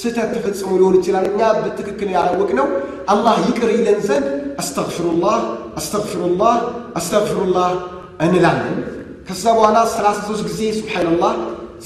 ስህተት 0.00 0.28
ተፈጽሞ 0.34 0.70
ሊሆን 0.80 0.96
ይችላል። 0.98 1.24
እኛ 1.30 1.40
በትክክል 1.58 2.08
ያላወቅነው 2.16 2.66
አላህ 3.12 3.36
ይቅር 3.46 3.70
ይለን 3.76 3.98
ዘንድ 4.08 4.26
አስተግፊሩላህ 4.62 5.38
አስተግፊሩላህ 5.76 6.56
አስተግፊሩላህ 6.94 7.70
እንላለን። 8.20 8.76
ከዛ 9.28 9.44
በኋላ 9.56 9.76
33 9.92 10.42
ጊዜ 10.48 10.60
ሱብሓነላህ፣ 10.78 11.34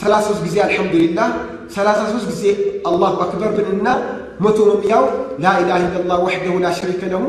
33 0.01 0.41
ጊዜ 0.47 0.57
አልሐምዱሊላህ፣ 0.65 1.29
33 1.75 2.27
ጊዜ 2.33 2.45
አላሁ 2.89 3.15
አክበር 3.25 3.51
ብንና 3.59 3.89
መቶ 4.41 4.59
መምያው 4.71 5.05
ላኢላሃ 5.45 5.79
ኢለላህ 5.85 6.19
ወሕደሁ 6.25 6.55
ላ 6.59 6.69
له 7.13 7.23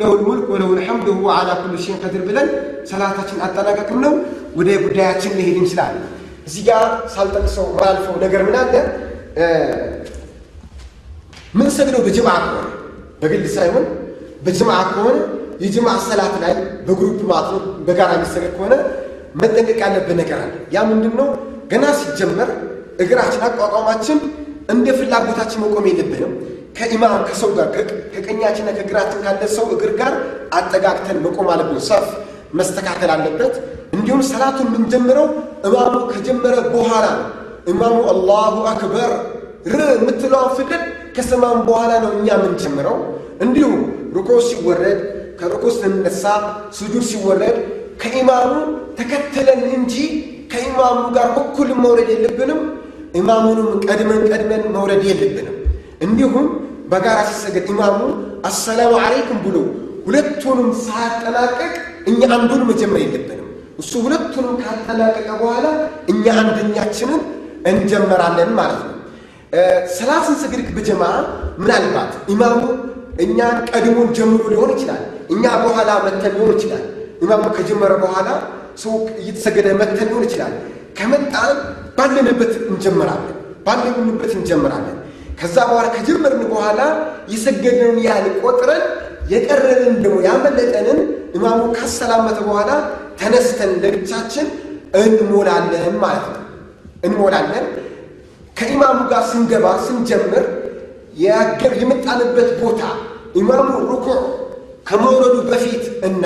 له 0.00 0.20
الملك 0.26 0.46
وله 0.52 0.80
الحمد 0.86 1.06
وهو 1.10 1.28
على 1.36 1.50
كل 1.60 1.74
شيء 1.84 2.00
قدير 2.02 2.22
ብለን 2.28 2.48
ሰላታችን 2.90 3.38
አጠናቀቅም 3.46 3.98
ነው። 4.04 4.14
ወደ 4.58 4.68
ጉዳያችን 4.84 5.32
መሄድ 5.38 5.56
እንችላለን። 5.62 6.04
እዚህ 6.46 6.62
ጋር 6.68 6.82
ሳልጠቅሰው 7.14 7.66
ማልፈው 7.78 8.16
ነገር 8.24 8.40
ምን 8.48 8.56
አለ? 8.62 8.74
ምን 11.56 11.68
ሰግደው 11.76 12.02
በጀማዓ 12.06 12.36
ከሆነ 12.44 12.66
በግል 13.22 13.44
ሳይሆን 13.56 13.84
በጅምዓ 14.44 14.78
ከሆነ 14.90 15.16
የጅምዓ 15.62 15.92
ሰላት 16.06 16.34
ላይ 16.42 16.52
በ 16.86 16.95
group 16.95 17.18
ማለት 17.30 17.48
ነው 17.54 17.60
በጋራ 17.86 18.10
የሚሰገድ 18.16 18.52
ከሆነ 18.56 18.74
መጠንቀቅ 19.40 19.78
ያለብን 19.84 20.18
ነገር 20.20 20.38
አለ። 20.44 20.52
ያ 20.74 20.82
ምንድን 20.90 21.14
ነው? 21.20 21.28
ገና 21.72 21.84
ሲጀመር 22.00 22.50
እግራችን 23.04 23.42
አቋቋማችን 23.48 24.18
እንደ 24.74 24.86
ፍላጎታችን 24.98 25.60
መቆም 25.64 25.86
የለብንም። 25.90 26.32
ከኢማም 26.78 27.22
ከሰው 27.28 27.50
ጋር 27.56 27.68
ከቀኛችንና 28.14 28.70
ከግራችን 28.78 29.20
ካለ 29.24 29.42
ሰው 29.56 29.66
እግር 29.74 29.92
ጋር 30.00 30.14
አጠጋግተን 30.58 31.18
መቆም 31.26 31.48
አለብን። 31.52 31.80
ሰፍ 31.88 32.06
መስተካከል 32.58 33.10
አለበት። 33.14 33.54
እንዲሁም 33.96 34.22
ሰላቱን 34.30 34.68
የምንጀምረው 34.70 35.26
እማሙ 35.66 35.94
ከጀመረ 36.12 36.54
በኋላ 36.74 37.04
ነው። 37.18 37.26
እማሙ 37.72 37.96
አላሁ 38.12 38.56
አክበር 38.72 39.12
ር 39.72 39.80
የምትለውን 39.94 40.50
ፊደል 40.56 40.82
ከሰማም 41.16 41.60
በኋላ 41.68 41.92
ነው 42.04 42.10
እኛ 42.18 42.26
የምንጀምረው። 42.36 42.96
እንዲሁም 43.44 43.76
ሩኮ 44.16 44.28
ሲወረድ 44.48 45.00
ከሩኮ 45.38 45.64
ስንነሳ 45.74 46.22
ስጁድ 46.78 47.04
ሲወረድ 47.10 47.56
ከኢማሙ 48.02 48.50
ተከትለን 48.98 49.62
እንጂ 49.72 49.94
ከኢማሙ 50.52 50.98
ጋር 51.16 51.28
እኩል 51.42 51.70
መውረድ 51.82 52.10
የለብንም። 52.14 52.60
ኢማሙንም 53.18 53.68
ቀድመን 53.86 54.22
ቀድመን 54.30 54.62
መውረድ 54.74 55.02
የለብንም። 55.10 55.56
እንዲሁም 56.06 56.46
በጋራ 56.90 57.18
ሲሰገድ 57.30 57.68
ኢማሙ 57.74 57.98
አሰላሙ 58.48 58.92
አለይኩም 59.04 59.38
ብሎ 59.46 59.56
ሁለቱንም 60.06 60.68
ሳያጠናቀቅ 60.84 61.72
እኛ 62.10 62.20
አንዱን 62.36 62.62
መጀመር 62.68 63.00
የለብንም። 63.04 63.46
እሱ 63.78 63.92
ሁለቱንም 64.04 64.54
ካጠናቀቀ 64.60 65.28
በኋላ 65.40 65.66
እኛ 66.12 66.26
አንደኛችንን 66.42 67.22
እንጀመራለን 67.70 68.50
ማለት 68.58 68.82
ነው። 68.84 68.92
ሰላትን 69.96 70.36
ስግድ 70.42 70.68
በጀማ 70.76 71.02
ምናልባት 71.58 72.12
ኢማሙ 72.32 72.60
እኛን 73.24 73.58
ቀድሞን 73.70 74.08
ጀምሮ 74.16 74.42
ሊሆን 74.52 74.70
ይችላል። 74.74 75.02
እኛ 75.30 75.44
በኋላ 75.64 75.90
መተን 76.04 76.32
ሊሆን 76.34 76.52
ይችላል። 76.56 76.84
ኢማሙ 77.22 77.44
ከጀመረ 77.56 77.92
በኋላ 78.02 78.28
ሰው 78.82 78.92
እየተሰገደ 79.20 79.66
መተን 79.80 80.08
ሊሆን 80.10 80.24
ይችላል። 80.26 80.54
ከመጣን 80.98 81.56
ባለንበት 81.98 82.52
እንጀምራለን 82.70 83.34
ባለንበት 83.66 84.32
እንጀምራለን። 84.38 84.96
ከዛ 85.40 85.56
በኋላ 85.70 85.86
ከጀመርን 85.96 86.42
በኋላ 86.52 86.80
የሰገድነውን 87.32 87.98
ያህል 88.06 88.26
ቆጥረን 88.42 88.84
የቀረንን 89.32 89.94
ደግሞ 90.04 90.18
ያመለጠንን 90.28 90.98
ኢማሙ 91.36 91.60
ካሰላመተ 91.76 92.38
በኋላ 92.46 92.70
ተነስተን 93.20 93.72
ለብቻችን 93.82 94.46
እንሞላለን 95.00 95.94
ማለት 96.04 96.26
ነው። 96.32 96.42
እንሞላለን 97.06 97.66
ከኢማሙ 98.56 98.98
ጋር 99.10 99.22
ስንገባ 99.30 99.66
ስንጀምር 99.86 100.44
የመጣንበት 101.80 102.50
ቦታ 102.60 102.82
ኢማሙ 103.40 103.68
ሩኩዕ 103.90 104.18
ከመውረዱ 104.86 105.36
በፊት 105.48 105.84
እና 106.08 106.24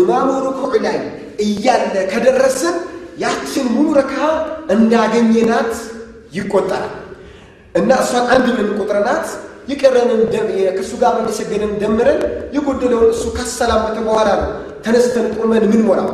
ኢማሙ 0.00 0.28
ሩኩዕ 0.46 0.74
ላይ 0.86 0.98
እያለ 1.44 1.94
ከደረስን 2.12 2.76
ያችን 3.18 3.66
ሙሉ 3.74 3.88
ረካ 3.98 4.14
እንዳገኘናት 4.74 5.72
ይቆጠራል። 6.32 6.92
እና 7.74 7.90
እሷን 8.02 8.26
አንድ 8.34 8.46
ብለን 8.50 8.70
ቆጥረናት 8.80 9.26
የቀረንን 9.70 10.20
ከእሱ 10.76 10.92
ጋር 11.02 11.14
የሰገደን 11.24 11.72
ደምረን 11.82 12.20
የጎደለውን 12.56 13.10
እሱ 13.14 13.24
ካሰላመተ 13.36 13.96
በኋላ 14.08 14.28
ነው 14.40 14.50
ተነስተን 14.84 15.26
ቆመን 15.36 15.64
ምን 15.70 15.82
ሞላው 15.86 16.08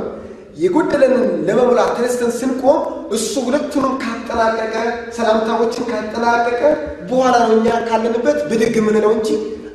የጎደለንን 0.61 1.25
ለመሙላት 1.47 1.90
ተነስተን 1.97 2.33
ስንቆም 2.38 2.79
እሱ 3.17 3.33
ሁለቱንም 3.47 3.95
ካጠናቀቀ 4.02 4.75
ሰላምታዎችን 5.17 5.85
ካጠናቀቀ 5.90 6.61
በኋላ 7.11 7.37
ነው 7.45 7.55
እኛ 7.59 7.69
ካለንበት 7.88 8.38
ብድግ 8.50 8.75
የምንለው 8.81 9.12
እንጂ 9.17 9.29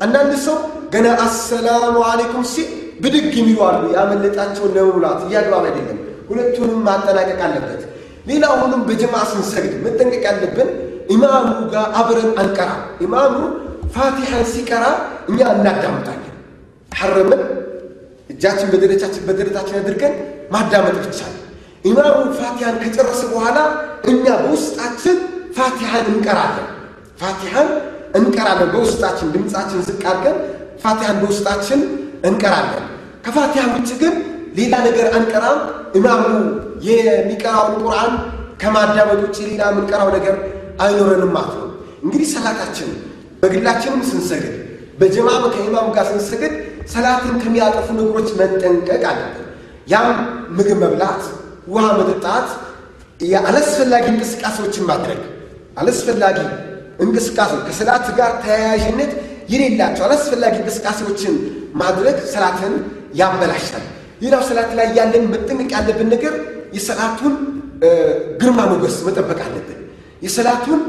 አንዳንድ 0.06 0.34
ሰው 0.46 0.58
ገና 0.94 1.08
አሰላሙ 1.25 1.96
አሌይኩም 2.10 2.44
ሲል 2.54 2.68
ብድግ 3.04 3.32
የሚሉ 3.39 3.60
አሉ። 3.68 3.84
ያመለጣቸውን 3.96 4.74
ለመሙላት 4.75 5.20
እያግባብ 5.27 5.63
አይደለም። 5.70 5.98
ሁለቱንም 6.30 6.80
ማጠናቀቅ 6.88 7.39
አለበት። 7.48 7.82
ሌላ 8.30 8.44
አሁንም 8.54 8.82
በጀማ 8.88 9.15
ስንሰግድ 9.32 9.74
መጠንቀቅ 9.86 10.24
ያለብን 10.30 10.70
ኢማሙ 11.10 11.44
ጋር 11.74 11.88
አብረን 12.00 12.32
አንቀራ። 12.43 12.69
ኢማሙ 13.06 13.34
ፋቲሐን 13.95 14.45
ሲቀራ 14.54 14.86
እኛ 15.30 15.39
እናዳምጣለን። 15.56 16.32
ሐረምን 16.91 17.41
እጃችን 18.30 18.69
በደረታችን 18.74 19.24
በደረታችን 19.28 19.78
አድርገን 19.82 20.13
ማዳመጥ 20.53 20.95
ብቻ 21.05 21.19
ነው። 21.27 21.41
ኢማሙ 21.86 22.17
ፋቲሃን 22.39 22.77
ከጨረሰ 22.84 23.21
በኋላ 23.34 23.58
እኛ 24.12 24.25
በውስጣችን 24.41 25.17
ፋቲሃን 25.58 26.05
እንቀራለን። 26.13 26.67
ፋቲሃን 27.21 27.69
እንቀራለን 28.19 28.69
በውስጣችን 28.73 29.31
ድምፃችን 29.36 29.81
ዝቅ 29.88 30.01
አድርገን 30.12 30.38
ፋቲሃን 30.84 31.17
በውስጣችን 31.21 31.79
እንቀራለን። 32.29 32.86
ከፋቲሃ 33.25 33.63
ውጭ 33.75 33.89
ግን 34.01 34.15
ሌላ 34.58 34.73
ነገር 34.88 35.08
አንቀራም። 35.17 35.60
ኢማሙ 35.97 36.23
የሚቀራውን 36.88 37.75
ቁርአን 37.81 38.13
ከማዳመጥ 38.62 39.19
ውጭ 39.25 39.38
ሌላ 39.49 39.62
የምንቀራው 39.71 40.10
ነገር 40.17 40.36
አይኖረንም 40.86 41.31
ማለት 41.38 41.55
ነው። 41.60 41.69
እንግዲህ 42.05 42.27
ሰላታችን 42.34 42.89
በግላችንም 43.41 44.01
ስንሰግድ 44.10 44.53
በጀማም 44.99 45.43
ከኢማም 45.53 45.88
ጋር 45.95 46.05
ስንሰግድ 46.12 46.53
ሰላትን 46.93 47.36
ከሚያጠፉ 47.41 47.88
ነገሮች 47.99 48.29
መጠንቀቅ 48.39 49.03
አለብን። 49.12 49.44
ያም 49.88 50.10
ምግብ 50.58 50.78
መብላት፣ 50.84 51.24
ውሃ 51.67 51.86
መጠጣት፣ 52.00 52.48
አላስፈላጊ 53.43 54.06
እንቅስቃሴዎችን 54.12 54.84
ማድረግ 54.89 55.19
አላስፈላጊ 55.78 56.38
እንቅስቃሴዎች 57.00 57.63
ከሰላት 57.67 58.06
ጋር 58.17 58.32
ተያያዥነት 58.43 59.12
የሌላቸው 59.50 60.04
አላስፈላጊ 60.08 60.54
እንቅስቃሴዎችን 60.62 61.34
ማድረግ 61.82 62.17
ሰላትን 62.34 62.74
ያበላሻል። 63.15 63.86
ሌላው 64.21 64.41
ሰላት 64.50 64.71
ላይ 64.80 64.88
ያለን 64.98 65.26
መጠንቀቅ 65.34 65.69
ያለብን 65.76 66.10
ነገር 66.13 66.34
የሰላቱን 66.78 67.34
ግርማ 68.41 68.60
ሞገስ 68.71 68.95
መጠበቅ 69.08 69.39
አለብን። 69.45 69.80
የሰላቱን 70.21 70.82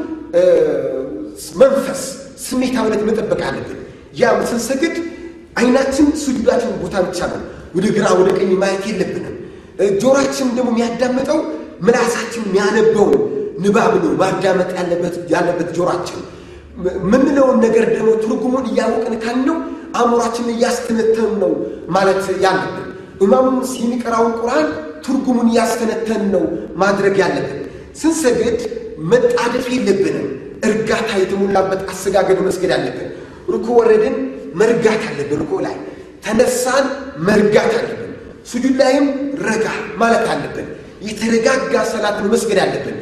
መንፈስ 1.62 2.02
ስሜታዊነት 2.46 3.02
መጠበቅ 3.08 3.40
አለብን። 3.48 3.78
ያም 4.16 4.40
ስንሰግድ 4.50 4.96
አይናችን 5.58 6.06
ስጁዳችን 6.22 6.72
ቦታ 6.82 6.96
ብቻ 7.06 7.18
ነው። 7.32 7.42
ወደ 7.76 7.86
ግራ 7.96 8.06
ወደ 8.18 8.28
ቀኝ 8.38 8.50
ማየት 8.62 8.84
የለብንም። 8.90 9.34
ጆሮአችን 10.00 10.48
ደግሞ 10.56 10.68
የሚያዳምጠው 10.72 11.40
ምላሳችን 11.86 12.44
የሚያነበው 12.46 13.08
ንባብ 13.64 13.92
ነው 14.02 14.12
ማዳመጥ 14.20 14.70
ያለበት 15.32 15.68
ጆሮአችን። 15.76 16.20
ምንለውን 17.10 17.58
ነገር 17.64 17.84
ደግሞ 17.92 18.10
ትርጉሙን 18.22 18.64
እያወቅን 18.70 19.14
ካልነው 19.22 19.56
አእምሯችንን 19.98 20.52
እያስተነተን 20.54 21.32
ነው 21.42 21.52
ማለት 21.88 22.24
ያለብን። 22.44 22.86
ኢማሙም 23.20 23.58
የሚቀራውን 23.78 24.32
ቁርአን 24.40 24.66
ትርጉሙን 25.06 25.48
እያስተነተን 25.52 26.24
ነው 26.34 26.44
ማድረግ 26.82 27.14
ያለብን። 27.22 27.60
ስንሰግድ 28.00 28.58
መጣደፍ 29.10 29.66
የለብንም። 29.74 30.26
እርጋታ 30.66 31.10
የተሞላበት 31.22 31.80
አሰጋገድ 31.92 32.38
መስገድ 32.46 32.70
አለብን። 32.76 33.08
ርኩ 33.54 33.66
ወረድን 33.78 34.16
መርጋት 34.54 35.02
አለብን። 35.10 35.40
ርኩ 35.42 35.52
ላይ 35.66 35.74
ተነሳን 36.26 36.86
መርጋት 37.26 37.72
አለብን። 37.78 38.12
ሱጁድ 38.50 38.74
ላይም 38.80 39.06
ረጋ 39.46 39.66
ማለት 40.00 40.24
አለብን። 40.32 40.66
የተረጋጋ 41.06 41.74
ሰላትን 41.92 42.26
መስገድ 42.32 42.58
አለብን። 42.64 42.96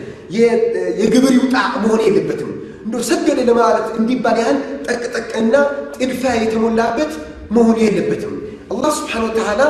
የግብር 1.00 1.32
ይውጣ 1.36 1.54
መሆን 1.82 2.00
የለበትም። 2.06 2.50
እንደ 2.84 3.02
ሰገደ 3.10 3.38
ለማለት 3.48 3.86
እንዲባል 3.98 4.36
ያህል 4.42 4.58
ጠቅጠቅና 4.86 5.54
ጥድፊያ 5.96 6.32
የተሞላበት 6.40 7.12
መሆን 7.56 7.76
የለበትም። 7.84 8.34
አላህ 8.72 8.90
ስብሓነሁ 8.98 9.28
ወተዓላ 9.30 9.62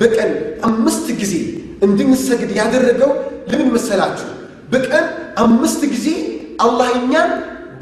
በቀን 0.00 0.30
አምስት 0.68 1.06
ጊዜ 1.20 1.34
እንድንሰግድ 1.86 2.50
ያደረገው 2.60 3.10
ለምን 3.50 3.68
መሰላችሁ? 3.74 4.28
በቀን 4.72 5.04
አምስት 5.44 5.82
ጊዜ 5.94 6.06
አላህ 6.64 6.88
እኛን 6.98 7.30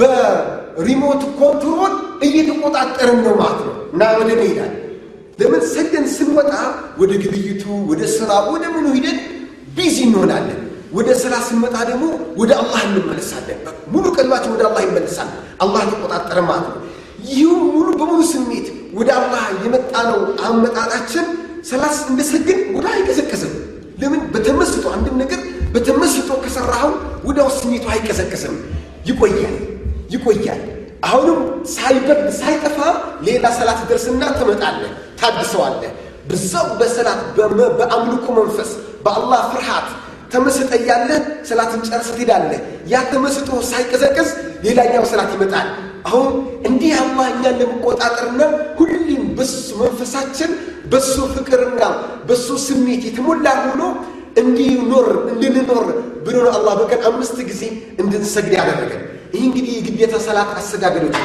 በ 0.01 0.31
remote 0.31 1.23
control 1.41 1.95
እየተቆጣጠርን 2.27 3.21
ነው 3.27 3.35
ማለት 3.41 3.61
ነው 3.67 3.75
እና 3.95 4.03
ወደ 4.21 4.31
ይላል 4.43 4.73
ለምን 5.39 5.63
ሰግደን 5.73 6.07
ስንወጣ 6.15 6.53
ወደ 7.01 7.13
ግብይቱ 7.25 7.63
ወደ 7.91 8.03
ስራ 8.15 8.31
ወደ 8.53 8.65
ምኑ 8.75 8.87
ሂደን 8.97 9.19
busy 9.77 9.97
እንሆናለን። 10.07 10.61
ወደ 10.93 11.09
ስራ 11.23 11.35
ስንመጣ 11.47 11.75
ደግሞ 11.89 12.05
ወደ 12.41 12.51
አላህ 12.61 12.81
እንመለሳለን። 12.89 13.59
ሙሉ 13.93 14.05
ቀልባችን 14.17 14.53
ወደ 14.55 14.63
አላህ 14.69 14.83
ይመለሳል። 14.87 15.31
አላህ 15.65 15.83
ተቆጣጠረ 15.91 16.39
ማለት 16.49 16.69
ነው። 16.71 16.79
ይህም 17.29 17.61
ሙሉ 17.75 17.89
በሙሉ 18.01 18.21
ስሜት 18.31 18.67
ወደ 18.99 19.09
አላህ 19.19 19.45
የመጣ 19.65 19.93
ነው 20.09 20.19
አመጣጣችን። 20.47 21.27
ሰላስ 21.71 21.99
እንደሰግን 22.11 22.59
ወደ 22.77 22.87
አይቀሰቀስም። 22.95 23.53
ለምን 24.01 24.21
በተመስጦ 24.35 24.85
አንድም 24.95 25.17
ነገር 25.23 25.41
በተመስጦ 25.75 26.31
ከሰራኸው 26.45 26.93
ወዲያው 27.27 27.49
ስሜቱ 27.59 27.85
አይቀሰቀስም፣ 27.95 28.55
ይቆያል 29.09 29.57
ይቆያል። 30.15 30.63
አሁንም 31.09 31.41
ሳይበርድ 31.75 32.29
ሳይጠፋ 32.39 32.79
ሌላ 33.27 33.45
ሰላት 33.59 33.81
ደርስና 33.91 34.23
ትመጣለህ፣ 34.39 34.93
ታድሰዋለህ። 35.21 35.93
በዛው 36.29 36.67
በሰላት 36.81 37.21
በአምልኮ 37.79 38.27
መንፈስ 38.39 38.71
በአላህ 39.05 39.41
ፍርሃት 39.53 39.89
ተመስጠ 40.33 40.71
እያለ 40.79 41.11
ሰላትን 41.49 41.81
ጨርሰህ 41.87 42.15
ትሄዳለህ። 42.17 42.59
ያ 42.93 43.05
ተመስጦ 43.13 43.49
ሳይቀዘቅዝ 43.71 44.29
ሌላኛው 44.67 45.05
ሰላት 45.13 45.31
ይመጣል። 45.37 45.69
አሁን 46.09 46.27
እንዲህ 46.69 46.93
አላህ 47.03 47.27
እኛን 47.35 47.57
ለመቆጣጠርና 47.61 48.43
ሁሌም 48.79 49.25
በሱ 49.39 49.55
መንፈሳችን 49.81 50.51
በሱ 50.93 51.15
ፍቅርና 51.35 51.81
በሱ 52.29 52.49
ስሜት 52.67 53.03
የተሞላ 53.09 53.47
ሆኖ 53.65 53.83
እንዲኖር 54.43 55.09
እንድንኖር 55.33 55.87
ብሎ 56.27 56.37
ነው 56.45 56.53
አላህ 56.59 56.75
በቀን 56.81 57.03
አምስት 57.11 57.39
ጊዜ 57.51 57.63
እንድንሰግድ 58.03 58.53
ያደረገን። 58.59 59.03
ይህ 59.35 59.43
እንግዲህ 59.49 59.73
የግዴታ 59.79 60.15
ሰላት 60.27 60.51
አሰጋገዶች 60.59 61.17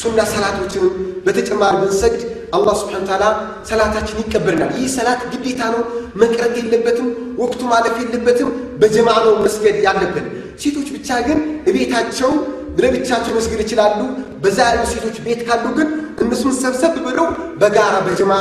ሱና 0.00 0.18
ሰላቶችንም 0.32 0.94
በተጨማሪ 1.26 1.74
ብንሰግድ 1.82 2.22
አላህ 2.52 2.74
ስብሐነ 2.80 2.98
ወተዓላ 3.00 3.24
ሰላታችን 3.68 4.18
ይቀበልናል። 4.22 4.70
ይህ 4.76 4.88
ሰላት 4.94 5.20
ግዴታ 5.32 5.60
ነው፣ 5.74 5.82
መቅረት 6.20 6.54
የለበትም፣ 6.60 7.08
ወቅቱ 7.38 7.60
ማለፍ 7.72 7.96
የለበትም። 8.02 8.50
በጀማ 8.80 9.08
ነው 9.24 9.34
መስገድ 9.44 9.76
ያለብን። 9.86 10.26
ሴቶች 10.62 10.88
ብቻ 10.96 11.08
ግን 11.26 11.38
እቤታቸው 11.70 12.32
ለብቻቸው 12.78 13.32
መስገድ 13.38 13.60
ይችላሉ። 13.64 13.98
በዛ 14.42 14.58
ያሉ 14.68 14.82
ሴቶች 14.92 15.16
ቤት 15.26 15.40
ካሉ 15.48 15.64
ግን 15.78 15.88
እነሱን 16.22 16.54
ሰብሰብ 16.62 16.94
ብለው 17.06 17.26
በጋራ 17.60 17.94
በጀማ 18.06 18.32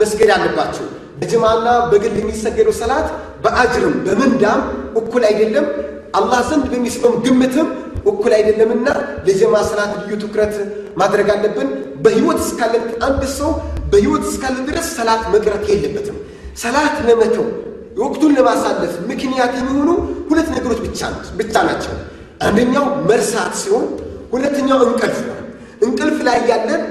መስገድ 0.00 0.30
አለባቸው። 0.36 0.86
በጀማና 1.20 1.68
በግል 1.90 2.14
የሚሰገደው 2.20 2.74
ሰላት 2.78 3.08
በአጅርም 3.44 3.96
በምንዳም 4.06 4.60
እኩል 5.00 5.22
አይደለም። 5.30 5.66
አላህ 6.14 6.40
ዘንድ 6.48 6.64
በሚስበም 6.72 7.14
ግምትም 7.24 7.68
እኩል 8.10 8.32
አይደለምና 8.36 8.86
ለጀማ 9.26 9.54
ሰላት 9.68 9.90
ልዩ 10.00 10.12
ትኩረት 10.22 10.54
ማድረግ 11.00 11.28
አለብን። 11.34 11.68
በህይወት 12.04 12.38
እስካለን 12.44 12.84
አንድ 13.06 13.22
ሰው 13.38 13.50
በህይወት 13.92 14.24
እስካለን 14.30 14.62
ድረስ 14.68 14.86
ሰላት 14.98 15.22
መቅረት 15.34 15.64
የለበትም። 15.70 16.16
ሰላት 16.62 16.96
ለመተው 17.08 17.46
ወቅቱን 18.00 18.32
ለማሳለፍ 18.36 18.94
ምክንያት 19.10 19.52
የሚሆኑ 19.58 19.88
ሁለት 20.30 20.48
ነገሮች 20.56 20.80
ብቻ 21.38 21.54
ናቸው። 21.68 21.94
አንደኛው 22.40 22.86
መርሳት 23.08 23.54
ሲሆን፣ 23.60 23.86
ሁለተኛው 24.32 24.80
እንቅልፍ 24.86 25.18
ነው። 25.28 25.36
እንቅልፍ 25.82 26.18
ላይ 26.28 26.38
ያለን 26.50 26.82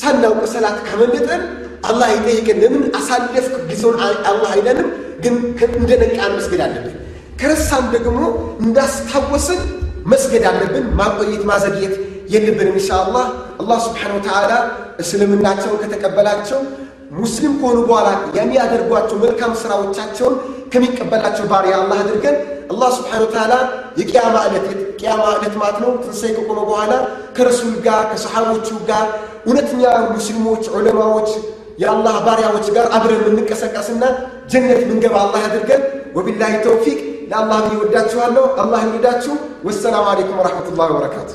ሳናውቅ 0.00 0.42
ሰላት 0.52 0.78
ካመለጠን 0.86 1.42
አላህ 1.84 2.08
ይጠይቀን። 2.14 2.58
ለምን 2.62 2.82
አሳለፍክ 2.98 3.54
ጊዜውን 3.70 3.96
አላህ 4.30 4.50
አይለንም፣ 4.52 4.88
ግን 5.24 5.34
እንደ 5.74 5.90
ነቃን 6.02 6.32
መስገድ 6.38 6.60
አለብን። 6.66 6.94
ከረሳን 7.40 7.84
ደግሞ 7.94 8.18
እንዳስታወስን 8.66 9.60
መስገድ 10.06 10.44
አለብን። 10.50 10.86
ማቆየት 10.98 11.42
ማዘግየት 11.50 11.94
የለብንም። 12.32 12.76
ኢንሻአላህ 12.76 13.26
አላህ 13.60 13.78
ስብሓነሁ 13.86 14.16
ወተዓላ 14.18 14.52
እስልምናቸውን 15.02 15.78
ከተቀበላቸው 15.82 16.60
ሙስሊም 17.16 17.54
ከሆኑ 17.60 17.78
በኋላ 17.88 18.08
የሚያደርጓቸው 18.38 19.16
መልካም 19.24 19.52
ስራዎቻቸውን 19.62 20.34
ከሚቀበላቸው 20.72 21.44
ባሪያ 21.50 21.74
አላህ 21.80 21.98
አድርገን። 22.04 22.36
አላህ 22.72 22.90
ስብሓነሁ 22.98 23.24
ወተዓላ 23.26 23.54
የቅያማ 24.00 24.36
ዕለት 24.46 24.66
ቅያማ 25.00 25.24
ዕለት 25.36 25.54
ማለት 25.60 25.78
ነው 25.84 25.90
ትንሣኤ 26.04 26.30
ከቆመ 26.36 26.60
በኋላ 26.68 26.92
ከረሱል 27.36 27.74
ጋር 27.86 28.02
ከሰሓቦቹ 28.12 28.68
ጋር 28.90 29.06
እውነተኛ 29.46 29.82
ሙስሊሞች 30.14 30.64
ዑለማዎች 30.74 31.30
የአላህ 31.82 32.16
ባሪያዎች 32.26 32.66
ጋር 32.76 32.86
አብረን 32.96 33.22
የምንቀሰቀስና 33.22 34.02
ጀነት 34.52 34.82
ምንገባ 34.90 35.14
አላህ 35.24 35.42
አድርገን። 35.48 35.82
ወቢላሂ 36.16 36.52
ተውፊቅ 36.64 36.98
ለአላህ 37.31 37.57
ብዬ 37.65 37.75
ወዳችኋለሁ። 37.79 38.45
አላህ 38.57 38.79
ይወዳችሁ። 38.87 39.35
ወሰላሙ 39.63 40.05
አለይኩም 40.09 40.39
ወረሕመቱላሂ 40.39 40.87
ወበረካቱ። 40.91 41.29